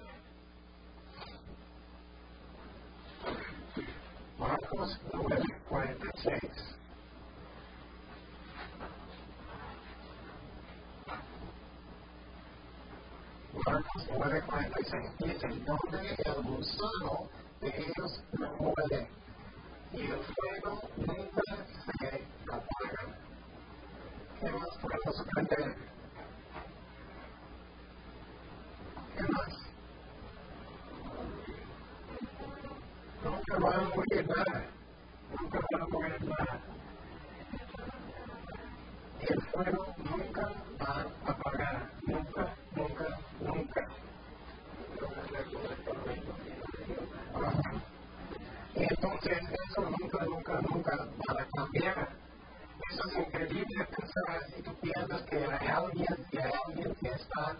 Marcos 4.38 5.00
9, 5.12 5.42
46. 5.68 6.78
Marcos 13.64 14.08
9, 14.10 14.42
46 14.46 15.18
dice, 15.18 15.48
donde 15.64 16.16
el 16.24 16.42
gusano 16.42 17.28
de 17.60 17.68
ellos 17.68 18.24
no 18.32 18.52
muere 18.54 19.08
y 19.92 20.00
el 20.00 20.18
fuego 20.18 20.80
nunca 20.96 21.42
se 22.00 22.26
apaga. 22.46 23.02
¿Qué 24.40 24.50
más 24.50 24.78
podemos 24.80 25.20
aprender? 25.20 25.97
¿Qué 29.18 29.24
más? 29.32 29.52
Nunca 33.24 33.58
va 33.58 33.74
a 33.74 33.82
morir 33.96 34.28
nada. 34.28 34.64
Nunca 35.40 35.58
nunca 40.08 40.52
a 40.78 41.32
apagar. 41.32 41.90
Nunca, 42.06 42.54
nunca, 42.76 43.18
nunca. 43.40 43.88
Entonces 48.74 49.38
eso 49.50 49.80
nunca, 50.00 50.24
nunca, 50.26 50.60
nunca 50.60 51.08
va 51.28 51.42
a 51.42 51.46
cambiar. 51.56 52.08
Eso 52.88 53.08
es 53.08 53.14
pensar 53.84 54.42
si 54.54 54.62
piensas 54.62 55.22
que 55.22 55.36
hay 55.38 55.66
alguien, 55.66 56.26
que 56.30 56.38
que 57.00 57.08
está 57.08 57.56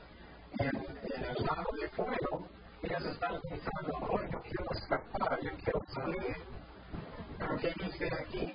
en, 0.59 0.69
en 0.69 1.25
el 1.25 1.45
lago 1.45 1.73
de 1.81 1.89
fuego, 1.91 2.49
ellos 2.83 3.07
están 3.07 3.41
pensando, 3.43 3.99
oh, 4.01 4.21
yo 4.31 4.43
quiero 4.43 4.73
escapar, 4.73 5.39
yo 5.43 5.51
quiero 5.63 5.81
salir. 5.95 6.37
Pero 7.39 7.57
¿qué 7.59 7.73
dice 7.85 8.09
aquí? 8.21 8.55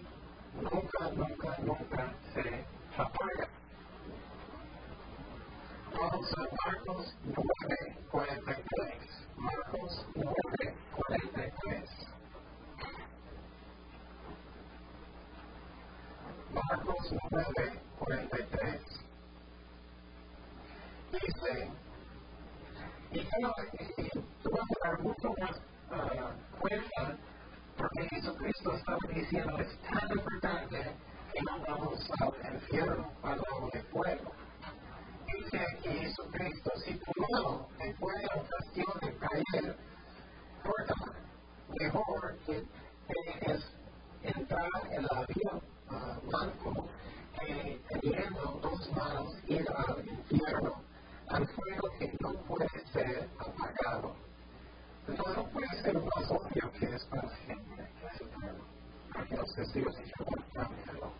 Nunca, 0.62 1.10
nunca, 1.16 1.58
nunca 1.60 2.14
se 2.34 2.66
apaga. 2.98 3.50
Vamos 5.98 6.34
a 6.38 6.42
Marcos 6.66 7.16
9, 7.24 7.98
43. 8.12 9.28
Marcos 9.38 10.06
9, 10.16 10.76
43. 10.96 11.90
Marcos 16.54 17.16
9, 17.32 17.82
43. 18.00 18.82
Dice, 21.12 21.72
y 23.14 24.10
tú 24.42 24.50
vas 24.52 24.68
a 24.82 24.90
dar 24.90 25.02
mucho 25.02 25.34
más 25.40 25.58
uh, 25.92 26.60
cuenta 26.60 27.18
porque 27.78 28.08
Jesucristo 28.10 28.74
estaba 28.74 28.98
diciendo 29.14 29.58
es 29.60 29.78
tan 29.82 30.18
importante 30.18 30.96
que 31.32 31.42
no 31.44 31.60
vamos 31.68 32.10
al 32.20 32.54
infierno, 32.56 33.12
al 33.24 33.38
lago 33.38 33.70
de 33.74 33.84
fuego. 33.84 34.32
Dice 35.28 35.60
aquí 35.60 35.90
Jesucristo, 35.90 36.72
si 36.86 36.94
tu 36.94 37.12
mano 37.22 37.68
te 37.78 37.94
puede 37.96 38.26
ocasión 38.26 39.00
de 39.02 39.18
caer, 39.18 39.78
corta, 40.64 40.96
mejor 41.80 42.38
que 42.46 42.64
es 43.52 43.74
entrar 44.24 44.70
en 44.92 45.04
la 45.04 45.26
vida 45.28 45.62
uh, 45.90 46.28
blanco 46.28 46.88
que 47.40 47.82
teniendo 47.90 48.60
dos 48.62 48.92
manos 48.96 49.34
ir 49.48 49.66
al 49.76 50.08
infierno, 50.08 50.83
al 51.30 51.48
fuego 51.48 51.90
que 51.98 52.12
no 52.20 52.34
puede 52.44 52.68
ser 52.92 53.30
apagado. 53.40 54.16
Entonces 55.08 55.38
no 55.38 55.50
puede 55.50 55.82
ser 55.82 55.94
más 55.96 56.32
obvio 56.32 56.72
que 56.80 56.86
es 56.96 57.04
para 57.06 57.30
siempre, 57.46 57.90
los 59.32 59.56
testigos 59.56 59.96
cámbialo. 60.54 61.12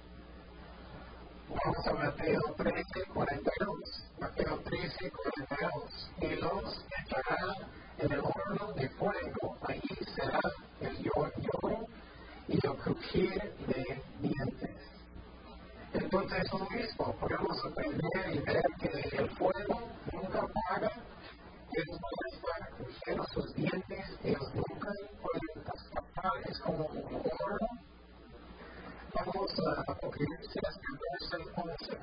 Vamos 1.50 1.88
a 1.88 1.94
Mateo 1.94 2.42
13, 2.58 2.84
42. 3.14 3.78
Mateo 4.20 4.60
13, 4.60 5.12
42. 5.12 6.12
Y 6.22 6.28
los 6.42 6.86
echará 7.06 7.54
en 8.00 8.12
el 8.12 8.20
horno 8.20 8.74
de 8.74 8.90
fuego, 8.90 9.58
allí 9.68 9.98
será 10.16 10.40
el 10.82 11.04
lloro 11.04 11.88
y 12.48 12.54
el 12.54 12.76
crujir 12.78 13.54
de 13.68 14.02
dientes. 14.20 14.93
Entonces, 15.94 16.52
lo 16.52 16.60
mismo, 16.70 17.16
podemos 17.20 17.66
aprender 17.66 18.34
y 18.34 18.40
ver 18.40 18.64
que 18.80 19.18
el 19.18 19.30
fuego 19.30 19.80
nunca 20.12 20.40
apaga, 20.40 20.90
que 21.72 21.82
es 21.82 21.88
estar 22.34 22.70
crujiendo 22.78 23.24
sus 23.28 23.54
dientes, 23.54 24.20
ellos 24.24 24.56
nunca 24.56 24.92
pueden 25.22 25.68
escapar, 25.76 26.32
es 26.50 26.60
como 26.62 26.86
un 26.86 27.06
horno. 27.06 27.68
Vamos 29.14 29.52
a 29.68 29.92
Apocalipsis 29.92 30.62
14, 31.30 31.52
11. 31.56 31.98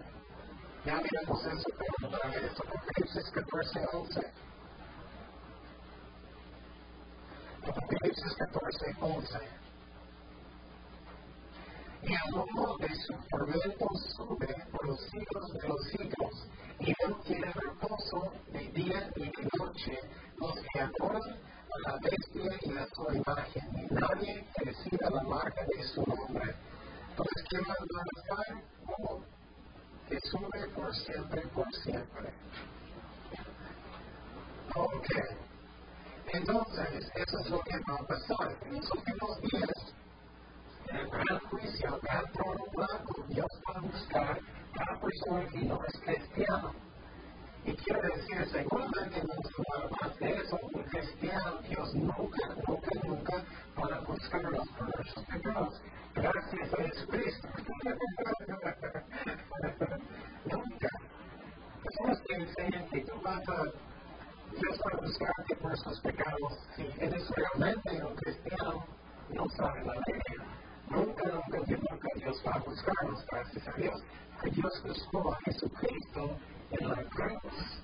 Ya 0.86 1.00
miramos 1.00 1.46
eso, 1.46 1.68
pero 1.76 2.14
otra 2.14 2.30
vez, 2.30 2.52
Apocalipsis 2.52 3.30
14, 3.32 3.86
11. 3.92 4.20
Apocalipsis 7.66 8.34
14, 8.36 8.96
11 9.00 9.69
y 12.02 12.14
humo 12.34 12.76
de 12.78 12.94
su 12.94 13.14
tormento 13.30 13.86
sube 14.16 14.54
por 14.72 14.88
los 14.88 15.00
siglos 15.00 15.52
de 15.52 15.68
los 15.68 15.80
siglos, 15.90 16.48
y 16.80 16.92
no 17.06 17.16
tiene 17.20 17.52
reposo 17.52 18.32
de 18.52 18.68
día 18.72 19.10
ni 19.16 19.24
de 19.24 19.48
noche 19.58 19.98
los 20.38 20.54
que 20.54 20.80
adoran 20.80 21.22
a 21.32 21.90
la 21.90 21.98
bestia 22.02 22.58
y 22.62 22.78
a 22.78 22.86
su 22.94 23.02
imagen, 23.14 23.68
y 23.76 23.94
nadie 23.94 24.46
que 24.54 24.64
reciba 24.64 25.10
la 25.10 25.22
marca 25.22 25.64
de 25.76 25.82
su 25.84 26.02
nombre. 26.02 26.54
Entonces, 27.10 27.44
¿qué 27.50 27.58
más 27.58 27.78
va 27.78 28.00
a 28.00 28.20
estar? 28.20 28.62
Humo, 28.86 29.24
que 30.08 30.18
sube 30.20 30.68
por 30.74 30.94
siempre, 30.94 31.42
por 31.48 31.74
siempre. 31.74 32.32
Ok. 34.74 35.06
Entonces, 36.32 37.10
eso 37.14 37.38
es 37.40 37.50
lo 37.50 37.60
que 37.60 37.78
va 37.78 37.96
a 37.96 38.06
pasar. 38.06 38.56
En 38.64 38.76
los 38.76 38.90
últimos 38.92 39.40
días, 39.42 39.94
en 40.90 41.34
el 41.34 41.38
juicio, 41.40 42.00
trono 42.32 42.64
blanco, 42.74 43.24
Dios 43.28 43.46
va 43.68 43.78
a 43.78 43.80
buscar 43.80 44.40
a 44.78 45.00
persona 45.00 45.46
que 45.52 45.64
no 45.64 45.80
es 45.86 46.00
cristiano. 46.00 46.72
Y 47.64 47.72
quiero 47.74 48.00
decir, 48.02 48.48
seguramente 48.50 49.22
no 49.22 49.34
se 49.48 49.62
va 49.68 49.84
a 49.84 50.08
más 50.08 50.18
de 50.18 50.30
eso, 50.30 50.58
un 50.62 50.82
cristiano, 50.84 51.58
Dios 51.68 51.94
nunca, 51.94 52.54
nunca, 52.66 52.90
nunca 53.04 53.44
va 53.78 53.96
a 53.96 54.00
buscarlos 54.00 54.68
por 54.70 54.96
nuestros 54.96 55.24
pecados. 55.26 55.82
Gracias 56.14 56.74
a 56.74 56.76
Jesucristo. 56.82 57.48
nunca. 60.44 60.88
Personas 61.84 62.20
que 62.26 62.34
enseñan 62.34 62.88
que 62.88 63.00
tú 63.00 63.20
vas 63.22 63.48
a 63.48 63.62
Dios 64.52 64.80
va 64.84 64.98
a 64.98 65.00
buscarte 65.00 65.56
por 65.56 65.78
sus 65.78 66.00
pecados. 66.00 66.58
Si 66.74 66.82
eres 66.98 67.30
realmente 67.30 68.04
un 68.04 68.14
cristiano, 68.16 68.84
no 69.30 69.48
sabe 69.50 69.84
la 69.84 69.94
ley. 69.94 70.59
Nunca, 70.90 71.24
nunca, 71.24 71.58
nunca 71.58 72.08
Dios 72.16 72.42
va 72.44 72.52
a 72.52 72.58
buscarnos, 72.58 73.24
gracias 73.30 73.68
a 73.68 73.72
Dios. 73.72 74.02
Dios 74.52 74.82
buscó 74.84 75.32
a 75.32 75.38
Jesucristo 75.44 76.36
en 76.72 76.88
la 76.88 77.02
cruz, 77.04 77.82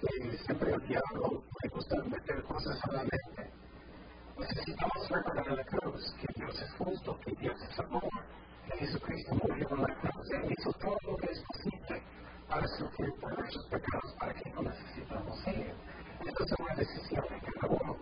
que 0.00 0.38
siempre 0.38 0.72
el 0.72 0.80
diablo 0.86 1.42
le 1.62 1.68
gusta 1.70 1.96
meter 2.04 2.42
cosas 2.44 2.78
a 2.84 2.92
la 2.92 3.02
mente. 3.02 3.52
Necesitamos 4.38 5.08
recordar 5.08 5.52
la 5.52 5.64
cruz, 5.64 6.14
que 6.20 6.26
Dios 6.34 6.62
es 6.62 6.72
justo, 6.72 7.18
que 7.20 7.32
Dios 7.40 7.56
es 7.70 7.78
amor, 7.78 8.08
que 8.66 8.78
Jesucristo 8.78 9.34
murió 9.34 9.68
en 9.70 9.82
la 9.82 9.94
cruz. 9.94 10.30
Él 10.30 10.54
hizo 10.58 10.72
todo 10.74 10.96
lo 11.06 11.16
que 11.16 11.32
es 11.32 11.42
posible 11.42 12.02
para 12.48 12.66
sufrir 12.68 13.12
por 13.20 13.38
nuestros 13.38 13.66
pecados, 13.66 14.12
para 14.18 14.34
que 14.34 14.50
no 14.50 14.62
necesitamos 14.62 15.46
ir. 15.46 15.74
Esta 16.26 16.44
es 16.44 16.52
una 16.58 16.74
decisión 16.74 17.24
de 17.30 17.40
cada 17.40 17.74
uno. 17.74 17.96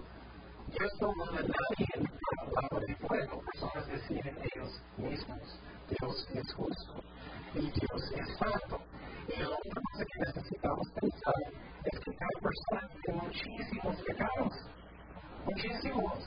Dios 0.68 0.92
no 1.00 1.12
manda 1.14 1.40
a 1.40 1.42
nadie 1.42 1.86
en 1.94 2.04
la 2.04 2.60
lago 2.62 2.80
de 2.86 2.94
fuego. 2.96 3.42
Personas 3.52 3.86
deciden 3.88 4.38
ellos 4.38 4.82
mismos. 4.96 5.60
Dios 5.88 6.28
es 6.34 6.54
justo 6.54 7.02
y 7.54 7.60
Dios 7.60 8.12
es 8.16 8.36
santo. 8.38 8.80
Y 9.28 9.40
la 9.40 9.48
otra 9.48 9.80
cosa 9.92 10.04
que 10.04 10.20
necesitamos 10.20 10.88
pensar 10.92 11.34
es 11.84 12.00
que 12.00 12.12
tiene 13.04 13.22
muchísimos 13.22 13.96
pecados. 14.02 14.54
Muchísimos. 15.46 16.18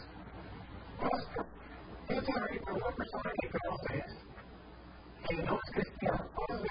Yo 2.10 2.24
tengo 2.24 2.40
una 2.40 2.96
persona 2.96 3.32
que 3.42 3.50
conoces 3.50 4.10
que 5.28 5.36
no 5.44 5.56
es 5.56 5.72
cristiano. 5.74 6.30
¿Cuántas 6.36 6.62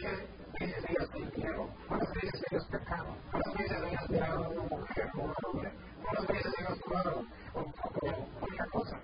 veces 0.61 0.85
ellos 0.89 1.11
mintieron? 1.15 1.69
¿Cuántas 1.89 2.15
veces 2.15 2.43
ellos 2.51 2.67
pecaron? 2.71 3.17
¿Cuántas 3.31 3.55
veces 3.55 3.79
ellos 3.83 4.11
miraron 4.11 4.45
a 4.45 4.49
una 4.49 4.63
mujer 4.63 5.11
o 5.15 5.21
un 5.23 5.33
hombre? 5.47 5.73
¿Cuántas 6.03 6.27
veces 6.29 6.53
ellos 6.59 6.79
tomaron 6.81 7.29
un 7.55 7.73
poco 7.73 8.07
de 8.07 8.13
cualquier 8.41 8.69
cosa? 8.71 9.01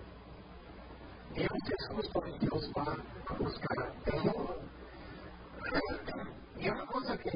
Dios 1.35 1.49
es 1.79 1.89
justo 1.89 2.27
y 2.27 2.39
Dios 2.39 2.73
va 2.77 2.83
a 2.83 3.39
buscar 3.39 3.93
el 4.07 4.21
mundo. 4.25 4.61
Y 6.59 6.69
una 6.69 6.87
cosa 6.87 7.17
que 7.19 7.31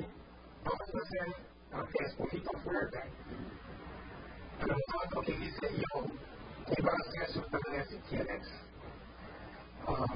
vamos 0.65 0.89
a 0.95 0.99
hacer, 0.99 1.52
aunque 1.73 2.05
es 2.05 2.13
un 2.13 2.25
poquito 2.27 2.51
fuerte, 2.65 3.03
pero 4.61 4.77
lo 5.15 5.23
que 5.23 5.33
dice 5.33 5.69
yo, 5.75 6.05
que 6.67 6.83
va 6.83 6.93
a 6.93 7.09
hacer 7.09 7.29
su 7.29 7.41
tarea 7.43 7.85
si 7.87 7.97
quieres. 8.09 8.49
Um, 9.87 10.07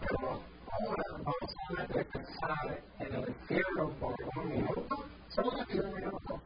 pero 0.00 0.40
ahora 0.70 1.02
vamos 1.12 1.54
a 1.78 2.04
pensar 2.04 2.82
en 2.98 3.14
el 3.14 3.28
infierno 3.28 3.88
por 4.00 4.14
un 4.36 4.48
minuto, 4.48 5.04
solamente 5.28 5.80
un 5.80 5.94
minuto. 5.94 6.42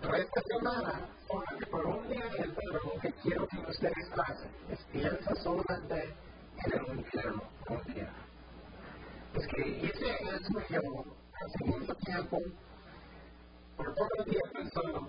Pero 0.00 0.16
esta 0.16 0.40
semana, 0.42 1.00
solamente 1.26 1.66
por 1.66 1.86
un 1.86 2.08
día 2.08 2.24
en 2.36 2.42
el 2.44 2.52
verano, 2.52 2.80
lo 2.94 3.00
que 3.00 3.12
quiero 3.14 3.48
que 3.48 3.58
ustedes 3.58 4.10
hacen 4.12 4.50
es 4.70 4.84
piensa 4.92 5.34
solamente 5.36 6.14
en 6.64 6.80
el 6.80 6.98
infierno 6.98 7.42
un 7.68 7.94
día. 7.94 8.10
Es 9.34 9.46
que 9.48 9.68
hice 9.68 10.12
eso 10.12 10.60
yo 10.68 11.04
hace 11.44 11.64
mucho 11.64 11.94
tiempo, 11.96 12.38
por 13.76 13.94
todo 13.94 14.08
el 14.18 14.24
día 14.30 14.40
pensando 14.52 15.08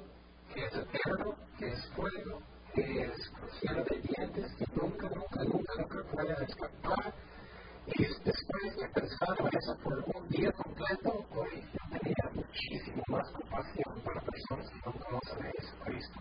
que 0.53 0.65
es 0.65 0.73
eterno, 0.73 1.35
que 1.57 1.67
es 1.67 1.85
fuego, 1.95 2.41
que 2.73 3.01
es 3.03 3.31
lleno 3.61 3.83
de 3.83 3.99
dientes, 3.99 4.55
que 4.57 4.65
nunca, 4.75 5.09
nunca, 5.09 5.43
nunca, 5.43 5.73
nunca 5.77 6.03
pueden 6.11 6.43
escapar. 6.43 7.13
Y 7.87 8.03
después 8.03 8.77
de 8.77 8.89
pensar 8.89 9.37
en 9.39 9.57
eso 9.57 9.77
por 9.83 10.03
un 10.15 10.29
día 10.29 10.51
completo, 10.51 11.25
hoy 11.35 11.61
yo 11.61 11.99
tenía 11.99 12.31
muchísimo 12.33 13.03
más 13.09 13.29
compasión 13.31 14.01
para 14.03 14.21
personas 14.21 14.69
que 14.69 14.77
no 14.85 14.93
conocen 14.93 15.45
a 15.45 15.51
Jesucristo. 15.51 16.19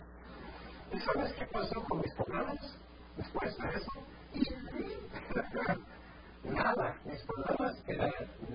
¿Y 0.93 0.99
sabes 0.99 1.33
qué 1.33 1.45
pasó 1.47 1.83
con 1.83 2.01
mis 2.01 2.13
problemas 2.13 2.77
después 3.17 3.57
de 3.57 3.67
eso? 3.69 3.91
nada, 6.43 6.97
mis 7.05 7.21
problemas 7.23 7.83
eran 7.87 8.13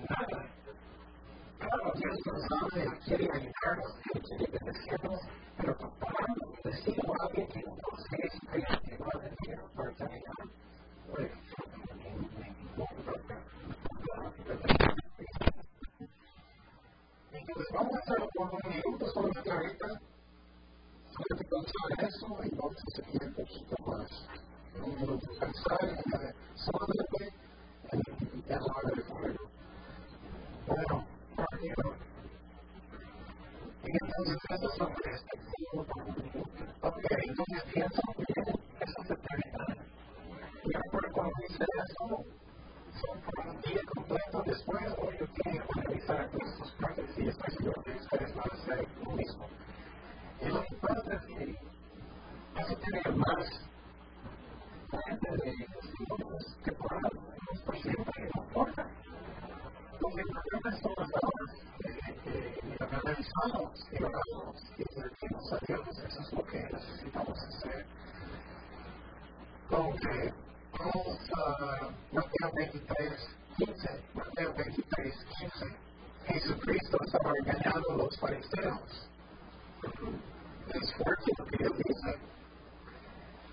nada. 0.09 0.47
Claro, 1.61 1.93
Dios 1.95 2.17
nos 2.25 2.43
ama, 2.51 2.83
Él 2.83 2.99
quiere 3.05 3.25
ayudarnos, 3.31 3.95
Él 4.13 4.21
quiere 4.21 4.45
bendecirnos, 4.51 5.21
pero 5.57 5.77
comparando, 5.77 6.53
decirlo 6.63 7.13
a 7.13 7.25
alguien 7.27 7.47
que 7.47 7.61
no 7.61 7.75
conoce 7.81 8.15
a 8.15 8.17
Jesucristo, 8.17 8.79
que 8.83 8.97
va 8.97 9.09
a 9.13 9.17
venir 9.17 9.59
por 9.75 9.91
eternidad, 9.91 10.39
pues, 11.11 11.31
entonces 17.31 17.67
vamos 17.73 17.93
a 17.93 17.99
hacerlo 17.99 18.29
por 18.33 18.49
un 18.53 18.69
minuto 18.69 19.05
solamente 19.11 19.51
ahorita, 19.51 19.87
solamente 21.11 21.45
pensar 21.49 21.87
en 21.97 22.05
eso 22.05 22.27
y 22.43 22.55
vamos 22.55 22.75
a 22.75 22.91
seguir 22.95 23.23
un 23.23 23.33
poquito 23.33 23.75
más. 23.85 24.27
Un 24.83 24.95
minuto 24.95 25.27
pensar 25.39 25.77
en 25.81 25.95
solamente 26.55 27.33
en 27.91 27.99
el 28.31 28.49
lago 28.49 28.81
de 28.95 29.01
fuego. 29.01 29.49
Bueno, 30.67 31.05
partido. 31.35 31.95
Y 33.83 33.91
entonces 33.91 34.37
eso 34.49 34.69
es 34.71 34.79
una 34.79 34.95
perspectiva 34.95 35.83
por 35.83 36.03
un 36.03 36.15
minuto. 36.15 36.49
Ok, 36.81 37.05
entonces 37.27 37.63
pienso 37.73 38.01
bien, 38.17 38.45
eso 38.79 39.01
es 39.01 39.11
eternidad. 39.11 39.77
Y 40.63 40.75
ahora 40.75 41.11
cuando 41.11 41.33
dice 41.47 41.65
eso, 41.83 42.25
son 42.99 43.21
por 43.21 43.47
un 43.47 43.61
día 43.61 43.81
completo 43.95 44.43
después, 44.45 44.93
o 44.97 45.11
yo 45.11 45.25
quiero 45.43 45.65
analizar 45.77 46.29
nuestras 46.33 46.71
partes 46.73 47.17
y 47.17 47.27
estoy 47.27 47.55
seguro 47.55 47.81
que 47.83 47.91
ustedes 47.91 48.35
van 48.35 48.49
a 48.49 48.53
hacer 48.53 48.87
lo 49.03 49.11
mismo. 49.11 49.47
Y 50.41 50.45
lo 50.49 50.61
que 50.63 50.75
pasa 50.75 51.13
es 51.13 51.25
que 51.25 51.57
vas 52.55 52.69
a 52.69 52.75
tener 52.75 53.15
más 53.15 53.45
fuente 54.89 55.31
de 55.31 55.67
testimonios 55.81 56.57
que 56.63 56.71
por 56.73 56.93
algo, 56.93 57.21
por 57.65 57.81
siempre, 57.81 58.29
no 58.35 58.43
importa. 58.43 58.87
Lo 59.99 60.07
que 60.09 60.23
problema 60.23 60.81
son 60.81 60.93
las 60.97 61.09
horas 61.21 61.51
que 61.83 62.83
analizamos 62.83 63.87
y 63.91 64.03
oramos 64.03 64.55
y 64.77 64.83
servimos 64.93 65.53
a 65.53 65.57
Dios, 65.67 65.99
eso 66.07 66.21
es 66.21 66.33
lo 66.33 66.43
que 66.43 66.59
necesitamos 66.71 67.37
hacer. 67.43 67.85
Ok. 69.69 70.33
Vamos 70.79 71.19
a 71.37 71.91
Mateo 72.11 72.51
23, 72.55 73.29
15. 73.57 74.03
Mateo 74.15 74.53
23, 74.55 75.25
15. 75.39 75.77
Jesucristo 76.25 76.97
estaba 77.05 77.31
engañando 77.39 77.91
a 77.91 77.97
los 77.97 78.19
fariseos. 78.19 79.09
Es 80.73 80.93
fuerte 80.95 81.31
lo 81.37 81.45
que 81.45 81.63
él 81.63 81.73
dice. 81.85 82.19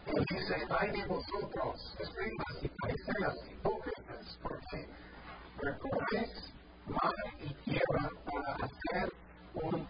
Él 0.06 0.24
dice, 0.30 0.56
ay 0.70 0.90
de 0.92 1.06
vosotros, 1.06 1.96
escribas 1.98 2.62
y 2.62 2.68
fariseos, 2.80 3.50
hipócritas, 3.50 4.38
porque 4.42 4.88
recorréis 5.60 6.54
mar 6.86 7.12
y 7.40 7.52
tierra 7.64 8.10
para 8.24 8.54
hacer 8.54 9.12
un 9.54 9.86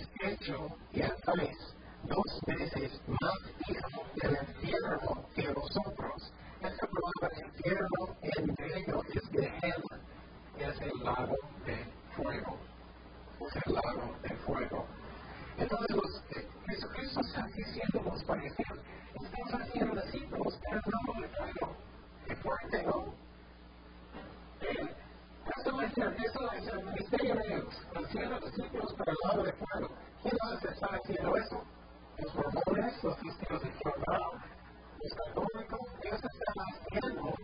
prosélito, 0.00 0.76
y 0.92 0.98
y 0.98 1.02
no 1.02 2.16
dos 2.16 2.40
veces 2.46 3.00
más 3.08 3.38
hijo 3.68 4.02
del 4.14 4.32
infierno 4.32 5.26
que 5.34 5.52
vosotros. 5.52 6.32
Esta 6.60 6.86
palabra 6.86 7.46
infierno 7.46 8.16
en 8.22 8.54
griego 8.54 9.02
es 9.12 9.28
Gehenna, 9.30 10.00
es 10.58 10.80
el 10.80 11.04
lago 11.04 11.36
de 11.64 11.86
fuego. 12.16 12.58
Es 13.40 13.56
el 13.66 13.74
lago 13.74 14.14
de 14.22 14.36
fuego. 14.36 14.86
Entonces, 15.58 15.96
los, 15.96 16.22
eh, 16.36 16.48
Jesucristo 16.68 17.20
está 17.20 17.46
diciendo 17.46 18.02
los 18.04 18.24
fariseos, 18.24 18.78
están 19.14 19.62
haciendo 19.62 20.02
discípulos 20.02 20.58
para 20.64 20.76
el 20.76 20.82
lago 20.92 21.20
de 21.20 21.28
fuego. 21.28 21.76
Qué 22.26 22.36
fuerte, 22.36 22.82
¿no? 22.84 23.25
Eso 25.76 26.52
es 26.52 26.66
el, 26.68 26.78
es 26.78 26.84
ministerio 26.84 27.34
de 27.34 27.48
Dios, 27.48 27.86
haciendo 27.94 28.40
discípulos 28.40 28.94
para 28.94 29.12
el 29.12 29.18
lago 29.28 29.42
de 29.44 29.52
fuego. 29.52 29.94
¿Quién 30.22 30.36
más 30.42 30.64
está 30.64 30.86
haciendo 30.86 31.36
eso? 31.36 31.64
Los 32.18 32.34
mormones, 32.34 33.04
los 33.04 33.16
cristianos 33.18 33.62
de 33.62 33.70
Jehová, 33.72 34.18
los 35.02 35.14
católicos, 35.14 35.80
ellos 36.02 36.20
están 36.24 36.64
haciendo 36.72 37.34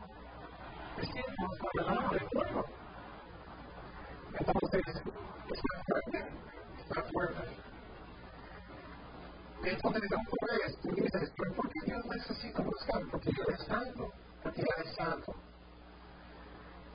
discípulos 0.97 1.59
para 1.61 1.89
el 1.89 1.95
lago 1.95 2.15
de 2.15 2.21
fuego. 2.21 2.65
Entonces, 4.39 4.83
está 5.53 5.83
fuerte, 5.87 6.19
está 6.79 7.03
fuerte. 7.13 7.43
Entonces, 9.65 10.11
no 10.11 10.19
puedes, 10.41 10.81
tú 10.81 10.89
dices, 10.89 11.33
¿por 11.37 11.69
qué 11.71 11.81
Dios 11.85 12.07
necesita 12.07 12.63
buscar? 12.63 13.03
Porque 13.11 13.31
Dios 13.31 13.49
es 13.51 13.67
santo, 13.67 14.11
porque 14.43 14.61
Él 14.63 14.85
es 14.85 14.95
santo. 14.95 15.35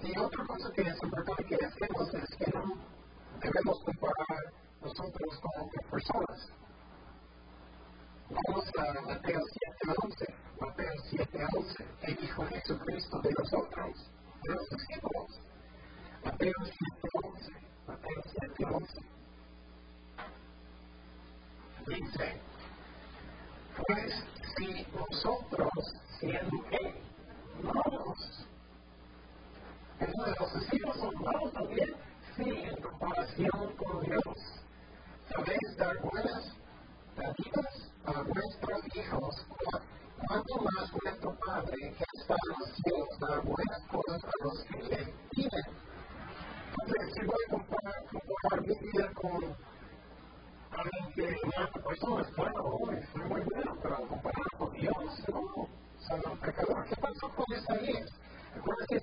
Y 0.03 0.17
otra 0.19 0.45
cosa 0.45 0.71
que 0.73 0.81
es 0.81 1.03
importante 1.03 1.45
que 1.45 1.65
hacemos 1.65 2.13
es 2.13 2.29
que 2.37 2.51
no 2.51 2.63
debemos 3.41 3.79
comparar 3.83 4.53
nosotros 4.81 5.41
con 5.41 5.69
personas. 5.89 6.49
Vamos 8.29 8.65
a 8.77 9.01
Mateo 9.01 9.41
7:11. 9.41 10.25
Mateo 10.59 10.93
7:11. 11.11 11.85
¿Qué 12.01 12.15
dijo 12.15 12.45
Jesucristo 12.45 13.21
de 13.21 13.33
nosotros, 13.39 14.11
de 14.43 14.53
los 14.53 14.69
discípulos? 14.69 15.39
Mateo 16.23 16.53
7:11. 16.63 17.53
Mateo 17.87 18.21
7:11. 18.39 19.17
Dice, 21.87 22.41
pues 23.87 24.23
si 24.57 24.85
vosotros, 24.91 25.69
siendo 26.19 26.63
que 26.69 27.01
malos, 27.63 28.47
entonces 29.99 30.39
los 30.39 30.53
discípulos 30.59 30.97
son 30.97 31.15
malos 31.23 31.53
también, 31.53 31.95
sí, 32.35 32.49
en 32.49 32.81
comparación 32.81 33.75
con 33.77 34.03
Dios. 34.03 34.63
¿Sabéis 35.29 35.77
dar 35.77 35.97
buenas 36.01 36.53
dádivas 37.15 37.91
a 38.05 38.21
vuestros 38.21 38.95
hijos? 38.95 39.45
¿Cuánto 40.27 40.55
más 40.61 40.91
vuestro 40.91 41.37
Padre 41.45 41.77
que 41.77 42.05
está 42.19 42.35
en 42.35 42.59
los 42.59 42.69
cielos 42.75 43.19
da 43.19 43.39
buenas 43.39 43.81
cosas 43.91 44.23
a 44.23 44.43
los 44.43 44.63
que 44.65 44.83
le 44.83 45.13
piden? 45.31 45.65
Entonces, 46.69 47.13
si 47.13 47.25
voy 47.25 47.37
a 47.47 47.51
comparar, 47.51 48.03
comparar 48.05 48.67
mi 48.67 48.75
vida 48.79 49.11
con 49.13 49.55
alguien 50.71 51.13
que 51.15 51.79
personas, 51.81 52.27
claro, 52.33 52.91
es 52.91 53.15
muy 53.15 53.41
bueno, 53.41 53.77
pero 53.81 54.07
comparar 54.07 54.47
con 54.57 54.73
Dios, 54.73 55.29
no, 55.29 55.67
son 55.99 56.37
pecadores. 56.39 56.89
¿Qué 56.89 57.01
pasó 57.01 57.29
con 57.29 57.45
Isaías? 57.55 58.26
¿Recuerdas 58.57 58.87
que 58.87 58.99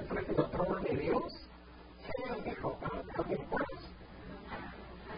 enfrente 0.00 0.34
del 0.34 0.50
trono 0.50 0.80
de 0.80 0.96
Dios? 0.96 1.32
¿Qué 2.02 2.34
le 2.34 2.50
dijo? 2.50 2.78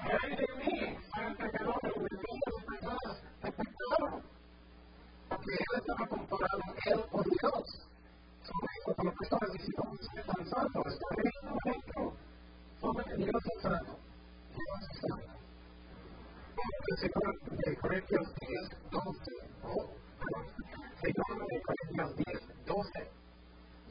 De 0.02 0.46
mí, 0.58 0.98
soy 1.14 1.24
un 1.24 1.36
pecador, 1.36 1.80
y 1.82 1.88
de 1.88 2.16
mí 2.16 2.32
las 2.46 2.64
personas. 2.64 3.22
Porque 5.28 5.52
él 5.52 5.64
estaba 5.74 6.04
él 6.84 7.00
Dios. 7.40 7.66
Usted 9.92 10.20
es 10.20 10.26
tan 10.26 10.46
santo, 10.46 10.82
está 10.86 11.06
Dios 13.16 13.42
es 13.56 13.62
santo. 13.62 13.98
Dios 14.52 14.82
es 14.92 15.00
santo. 15.00 15.36
El 16.88 16.96
Señor 16.98 17.32
de 17.40 17.76
Corintios 17.76 18.34
10, 18.40 18.68
12, 18.90 19.32
oh, 19.64 19.96
Señor 21.00 21.46
de 21.46 21.56
Corintios 21.62 22.10
10, 22.16 22.25
12, 22.76 22.90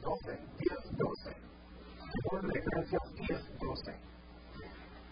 12, 0.00 0.38
10, 0.58 0.96
12. 0.96 1.36
Según 2.22 2.48
de 2.52 2.62
Corintios 2.62 3.14
10, 3.16 3.58
12. 3.58 3.98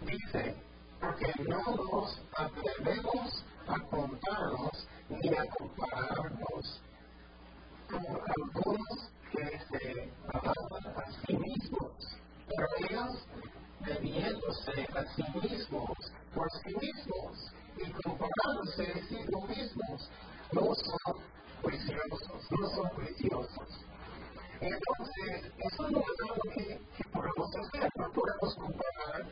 Dice, 0.03 0.55
porque 1.01 1.43
no 1.43 1.59
nos 1.75 2.23
atrevemos 2.37 3.45
a 3.67 3.81
contarnos 3.81 4.89
ni 5.09 5.29
a 5.35 5.45
compararnos 5.59 6.83
con 7.91 8.07
algunos 8.07 9.11
que 9.33 9.59
se 9.59 10.13
alaban 10.29 10.87
a 10.97 11.27
sí 11.27 11.37
mismos, 11.37 12.17
pero 12.47 12.69
ellos 12.79 13.27
bebiéndose 13.81 14.87
a 14.95 15.15
sí 15.17 15.25
mismos 15.43 16.13
por 16.33 16.49
sí 16.63 16.77
mismos 16.77 17.53
y 17.77 17.91
comparándose 17.91 18.93
a 18.93 19.09
sí 19.09 19.17
mismos, 19.17 20.11
no 20.53 20.75
son 20.77 21.25
juiciosos, 21.65 22.51
no 22.51 22.69
son 22.71 22.89
juiciosos. 22.91 23.69
Entonces, 24.61 25.53
eso 25.59 25.91
no 25.91 26.01
es 26.01 26.31
algo 26.31 26.43
que, 26.55 26.81
que 26.97 27.05
podemos 27.11 27.57
hacer, 27.57 27.89
no 27.97 28.13
podemos 28.13 28.55
comparar 28.55 29.27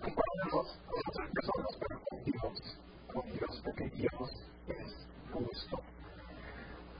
compararnos 0.00 0.78
con 0.86 1.00
otras 1.08 1.30
personas, 1.30 1.78
pero 1.80 2.00
con 2.08 2.24
Dios, 2.24 2.78
con 3.12 3.32
Dios, 3.32 3.62
porque 3.64 3.88
Dios 3.90 4.30
es 4.68 5.08
justo. 5.32 5.80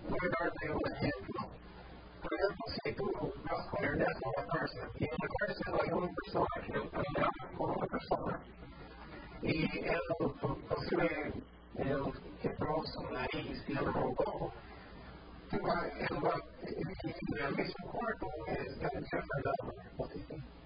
Voy 0.09 0.19
a 0.23 0.45
darte 0.45 0.71
un 0.71 0.93
ejemplo. 0.93 1.51
Por 2.23 2.35
ejemplo, 2.35 2.65
si 2.83 2.93
tú 2.93 3.33
vas 3.45 3.67
con 3.69 3.85
Ernesto 3.85 4.31
a 4.37 4.41
la 4.41 4.47
cárcel 4.49 4.91
y 4.99 5.05
en 5.05 5.11
la 5.11 5.29
cárcel 5.39 5.75
hay 5.81 5.93
una 5.93 6.13
persona 6.25 6.49
que 6.67 6.73
pelea 6.73 7.31
con 7.57 7.71
una 7.71 7.87
persona 7.87 8.41
y 9.43 9.63
él 9.87 10.01
posible 10.69 11.33
él 11.79 12.03
quebró 12.43 12.83
su 12.87 13.03
nariz 13.13 13.65
y 13.69 13.73
él 13.73 13.85
robó, 13.85 14.53
tú 15.49 15.59
vas, 15.63 15.85
él 15.97 16.25
va, 16.25 16.35
en 16.63 17.47
el 17.47 17.57
mismo 17.57 17.93
cuarto 17.93 18.27
es 18.49 18.77
la 18.79 18.89
enfermedad, 18.95 19.53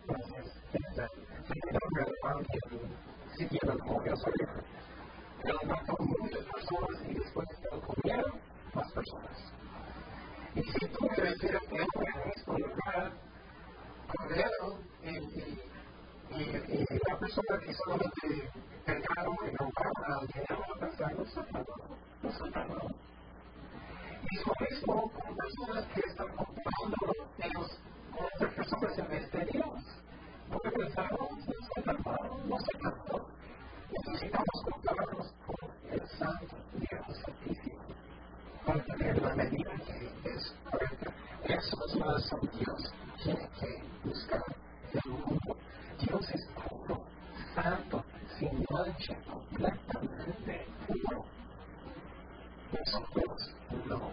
gracias, 0.07 1.11
se 1.49 1.55
queda 1.61 1.79
alguien 2.25 2.97
siguiendo 3.37 3.79
como 3.85 4.05
yo 4.05 4.17
soy. 4.17 4.33
Él 5.45 5.57
mató 5.67 5.97
muchas 5.99 6.45
personas 6.45 7.03
y 7.09 7.15
después 7.15 7.49
él 7.73 7.81
comieron 7.81 8.33
más 8.75 8.93
personas. 8.93 9.53
Y 10.55 10.63
si 10.63 10.87
tú 10.87 11.09
me 11.09 11.17
refieres 11.17 11.63
que 11.69 11.77
el 11.77 11.87
mismo 12.27 12.59
lugar 12.59 13.13
con 14.07 14.33
él 14.33 14.53
y, 15.03 15.63
la 17.09 17.19
persona 17.19 17.59
que 17.61 17.75
solamente 17.75 18.51
pecaron 18.87 19.37
y 19.45 19.57
robaron 19.57 20.21
al 20.21 20.27
dinero 20.29 20.61
va 20.61 20.77
a 20.77 20.79
pensar, 20.79 21.15
no 21.17 21.25
soy 21.27 21.45
tan 21.53 21.65
no 22.23 22.33
soy 22.33 22.51
tan. 22.53 22.69
Y 24.31 24.37
lo 24.37 24.55
mismo 24.71 25.11
con 25.11 25.37
personas 25.37 25.87
que 25.87 26.01
están 26.09 26.29
comparando 26.29 27.13
ellos 27.39 27.81
con 28.15 28.25
otras 28.27 28.55
personas 28.55 28.99
en 28.99 29.09
vez 29.09 29.33
de 29.33 29.45
Dios. 29.47 30.03
Porque 30.51 30.71
pensamos, 30.71 31.31
no 31.31 31.55
soy 31.75 31.85
tan 31.85 31.97
no 32.49 32.59
soy 32.59 32.81
tan. 32.81 33.42
Necesitamos 33.93 34.63
compararnos 34.65 35.35
con 35.47 35.71
el 35.91 36.09
Santo 36.09 36.57
Dios 36.73 37.19
Santísimo 37.27 37.79
para 38.65 38.83
tener 38.85 39.21
la 39.21 39.35
medida 39.35 39.71
que 39.85 40.31
es 40.31 40.55
correcta. 40.71 41.13
Eso 41.45 41.77
es 41.87 41.95
la 41.97 42.07
razón 42.07 42.41
Dios 42.59 42.93
tiene 43.23 43.49
que 43.61 43.83
buscar 44.09 44.43
el 44.93 45.11
mundo. 45.11 45.57
Dios 45.99 46.31
es 46.31 46.47
puro, 46.47 47.05
santo, 47.55 48.05
sin 48.39 48.65
mancha, 48.71 49.15
completamente 49.31 50.67
puro. 50.87 51.25
Nosotros 52.73 53.55
no. 53.87 54.11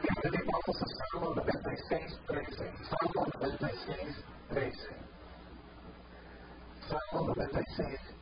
Fíjate, 0.00 0.38
vamos 0.44 0.82
a 0.82 0.86
Salmo 1.10 1.34
96, 1.34 2.20
13. 2.28 2.72
Salmo 2.84 3.26
96, 3.40 4.24
13. 4.50 4.78
Salmo 6.88 7.26
96, 7.26 7.74
13. 7.76 8.17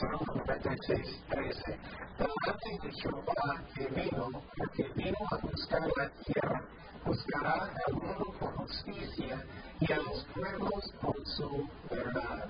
Salmo 0.00 0.24
96, 0.46 1.22
13. 1.28 1.78
Delante 2.16 2.86
de 2.86 2.92
Jehová 2.92 3.64
que 3.74 3.86
vino, 3.88 4.42
porque 4.56 4.88
vino 4.94 5.18
a 5.32 5.36
buscar 5.38 5.80
la 5.96 6.10
tierra, 6.24 6.62
buscará 7.04 7.72
al 7.86 7.94
mundo 7.94 8.32
por 8.38 8.54
justicia 8.54 9.44
y 9.80 9.92
a 9.92 9.96
los 9.96 10.24
pueblos 10.26 10.92
por 11.00 11.26
su 11.26 11.68
verdad. 11.90 12.48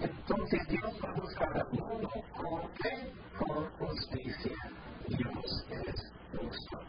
Entonces 0.00 0.66
Dios 0.68 0.94
va 1.04 1.10
a 1.10 1.20
buscar 1.20 1.58
al 1.58 1.68
mundo 1.72 2.10
con 2.36 2.72
qué? 2.82 3.12
Con 3.38 3.70
justicia. 3.72 4.56
Dios 5.08 5.66
es 5.68 6.12
justo. 6.32 6.80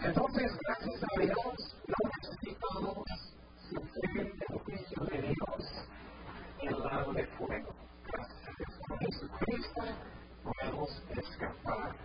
Entonces, 0.00 0.52
gracias 0.64 1.02
a 1.02 1.20
Dios, 1.20 1.76
no 1.88 2.10
nosotros 2.80 3.34
se 3.70 4.20
el 4.20 4.58
juicio 4.64 5.04
de 5.06 5.22
Dios 5.22 5.86
en 6.60 6.68
el 6.68 6.80
lago 6.80 7.12
de 7.14 7.26
fuego. 7.26 7.74
Gracias 8.04 8.48
a 8.48 8.52
Dios 8.58 8.80
por 8.86 8.98
Jesucristo 8.98 9.82
podemos 10.44 11.02
escapar, 11.16 11.96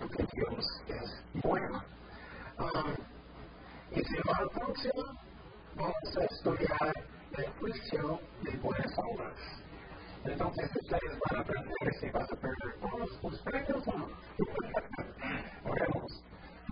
porque 0.00 0.26
Dios 0.32 0.82
es 0.88 1.42
bueno. 1.42 1.82
Um, 2.58 2.94
y 3.92 4.04
semana 4.04 4.48
próxima 4.52 5.04
vamos 5.76 6.16
a 6.16 6.24
estudiar 6.24 6.94
el 7.38 7.50
juicio 7.60 8.20
de 8.42 8.56
buenas 8.58 8.92
obras. 8.98 9.34
Entonces 10.24 10.70
ustedes 10.82 11.18
van 11.28 11.38
a 11.38 11.40
aprender 11.42 11.94
si 12.00 12.10
vas 12.10 12.32
a 12.32 12.36
perder 12.36 12.80
todos 12.80 13.20
tus 13.20 13.40
premios 13.42 13.88
o 13.88 13.98
no. 13.98 14.08
Oremos. 15.64 16.24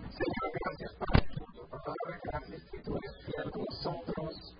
Señor, 0.09 0.51
gracias 0.65 0.95
Padre 0.95 1.42
palabra, 1.83 2.41
que 2.71 2.79
tú 2.79 2.97
eres 2.97 3.25
fiel 3.25 3.51
con 3.51 3.65
nosotros. 3.69 4.55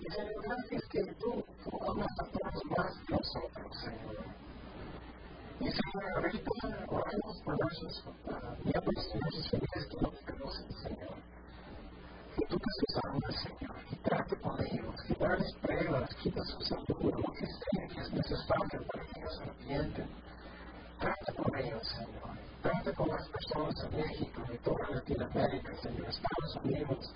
Y 0.00 0.10
Señor, 0.10 0.42
gracias 0.42 0.82
que 0.88 1.02
tú, 1.14 1.44
amas 1.88 2.12
a 2.18 2.24
todos 2.24 2.64
más 2.76 2.98
que 3.06 3.14
nosotros, 3.14 3.78
Señor. 3.80 4.16
Y 5.60 5.70
Señor, 5.70 6.16
ahorita 6.16 6.50
oramos 6.88 7.42
por 7.42 7.60
nuestros 7.60 8.04
miembros 8.64 9.10
y 9.14 9.18
nuestras 9.18 9.50
familias 9.50 9.86
que 9.88 10.00
no 10.00 10.10
te 10.10 10.32
conocen, 10.32 10.72
Señor. 10.82 11.14
Que 12.36 12.46
tú 12.46 12.56
te 12.58 12.70
sus 12.92 13.42
Señor, 13.42 13.76
y 13.90 13.96
trate 13.96 14.36
con 14.36 14.64
ellos, 14.64 15.02
que 15.02 15.14
darles 15.14 15.52
pruebas, 15.54 16.14
quita 16.16 16.42
sus 16.44 16.72
apuros, 16.72 17.20
lo 17.20 17.32
que 17.32 17.46
sea 17.46 17.88
que 17.88 18.00
es 18.00 18.12
necesario 18.12 18.86
para 18.90 19.04
que 19.04 19.20
ellos 19.20 19.40
entiendan. 19.42 20.08
Trata 20.98 21.32
con 21.34 21.58
ellos, 21.58 21.88
Señor. 21.88 22.31
Trata 22.62 22.92
con 22.92 23.08
las 23.08 23.28
personas 23.28 23.74
en 23.84 23.96
México, 23.96 24.42
en 24.48 24.58
toda 24.58 24.88
Latinoamérica, 24.90 25.74
Señor, 25.82 26.08
Estados 26.08 26.56
Unidos, 26.62 27.12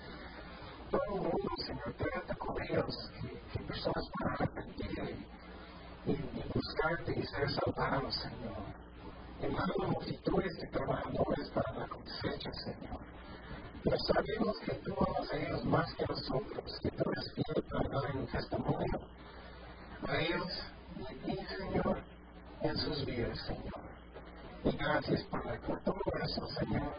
todo 0.91 1.01
el 1.05 1.21
mundo, 1.21 1.49
Señor, 1.65 1.93
trata 1.93 2.35
con 2.35 2.61
ellos, 2.63 3.11
que, 3.53 3.59
personas 3.63 4.09
puedan 4.11 4.33
arrepentir 4.33 5.25
y, 6.05 6.11
y, 6.11 6.43
buscarte 6.53 7.17
y 7.17 7.25
ser 7.27 7.49
salvados, 7.49 8.13
Señor. 8.15 9.53
Manda 9.53 9.87
multitudes 9.87 10.53
de 10.59 10.67
trabajadores 10.67 11.49
para 11.51 11.79
la 11.79 11.87
cosecha, 11.87 12.51
Señor. 12.65 12.99
Pero 13.85 13.97
sabemos 13.99 14.57
que 14.65 14.73
tú 14.83 14.95
amas 14.99 15.31
a 15.31 15.37
ellos 15.37 15.63
más 15.63 15.93
que 15.93 16.05
nosotros, 16.07 16.79
que 16.81 16.91
tú 16.91 17.03
eres 17.09 17.33
fiel 17.33 17.63
para 17.69 17.87
dar 17.87 18.17
un 18.17 18.27
testimonio 18.27 18.99
a 20.07 20.17
ellos 20.19 20.63
y, 21.25 21.31
y 21.31 21.45
Señor, 21.45 22.01
en 22.63 22.77
sus 22.77 23.05
vidas, 23.05 23.39
Señor. 23.45 23.86
Gracias, 24.75 25.23
por 25.23 25.79
todo 25.81 26.01
eso, 26.23 26.47
Señor. 26.59 26.97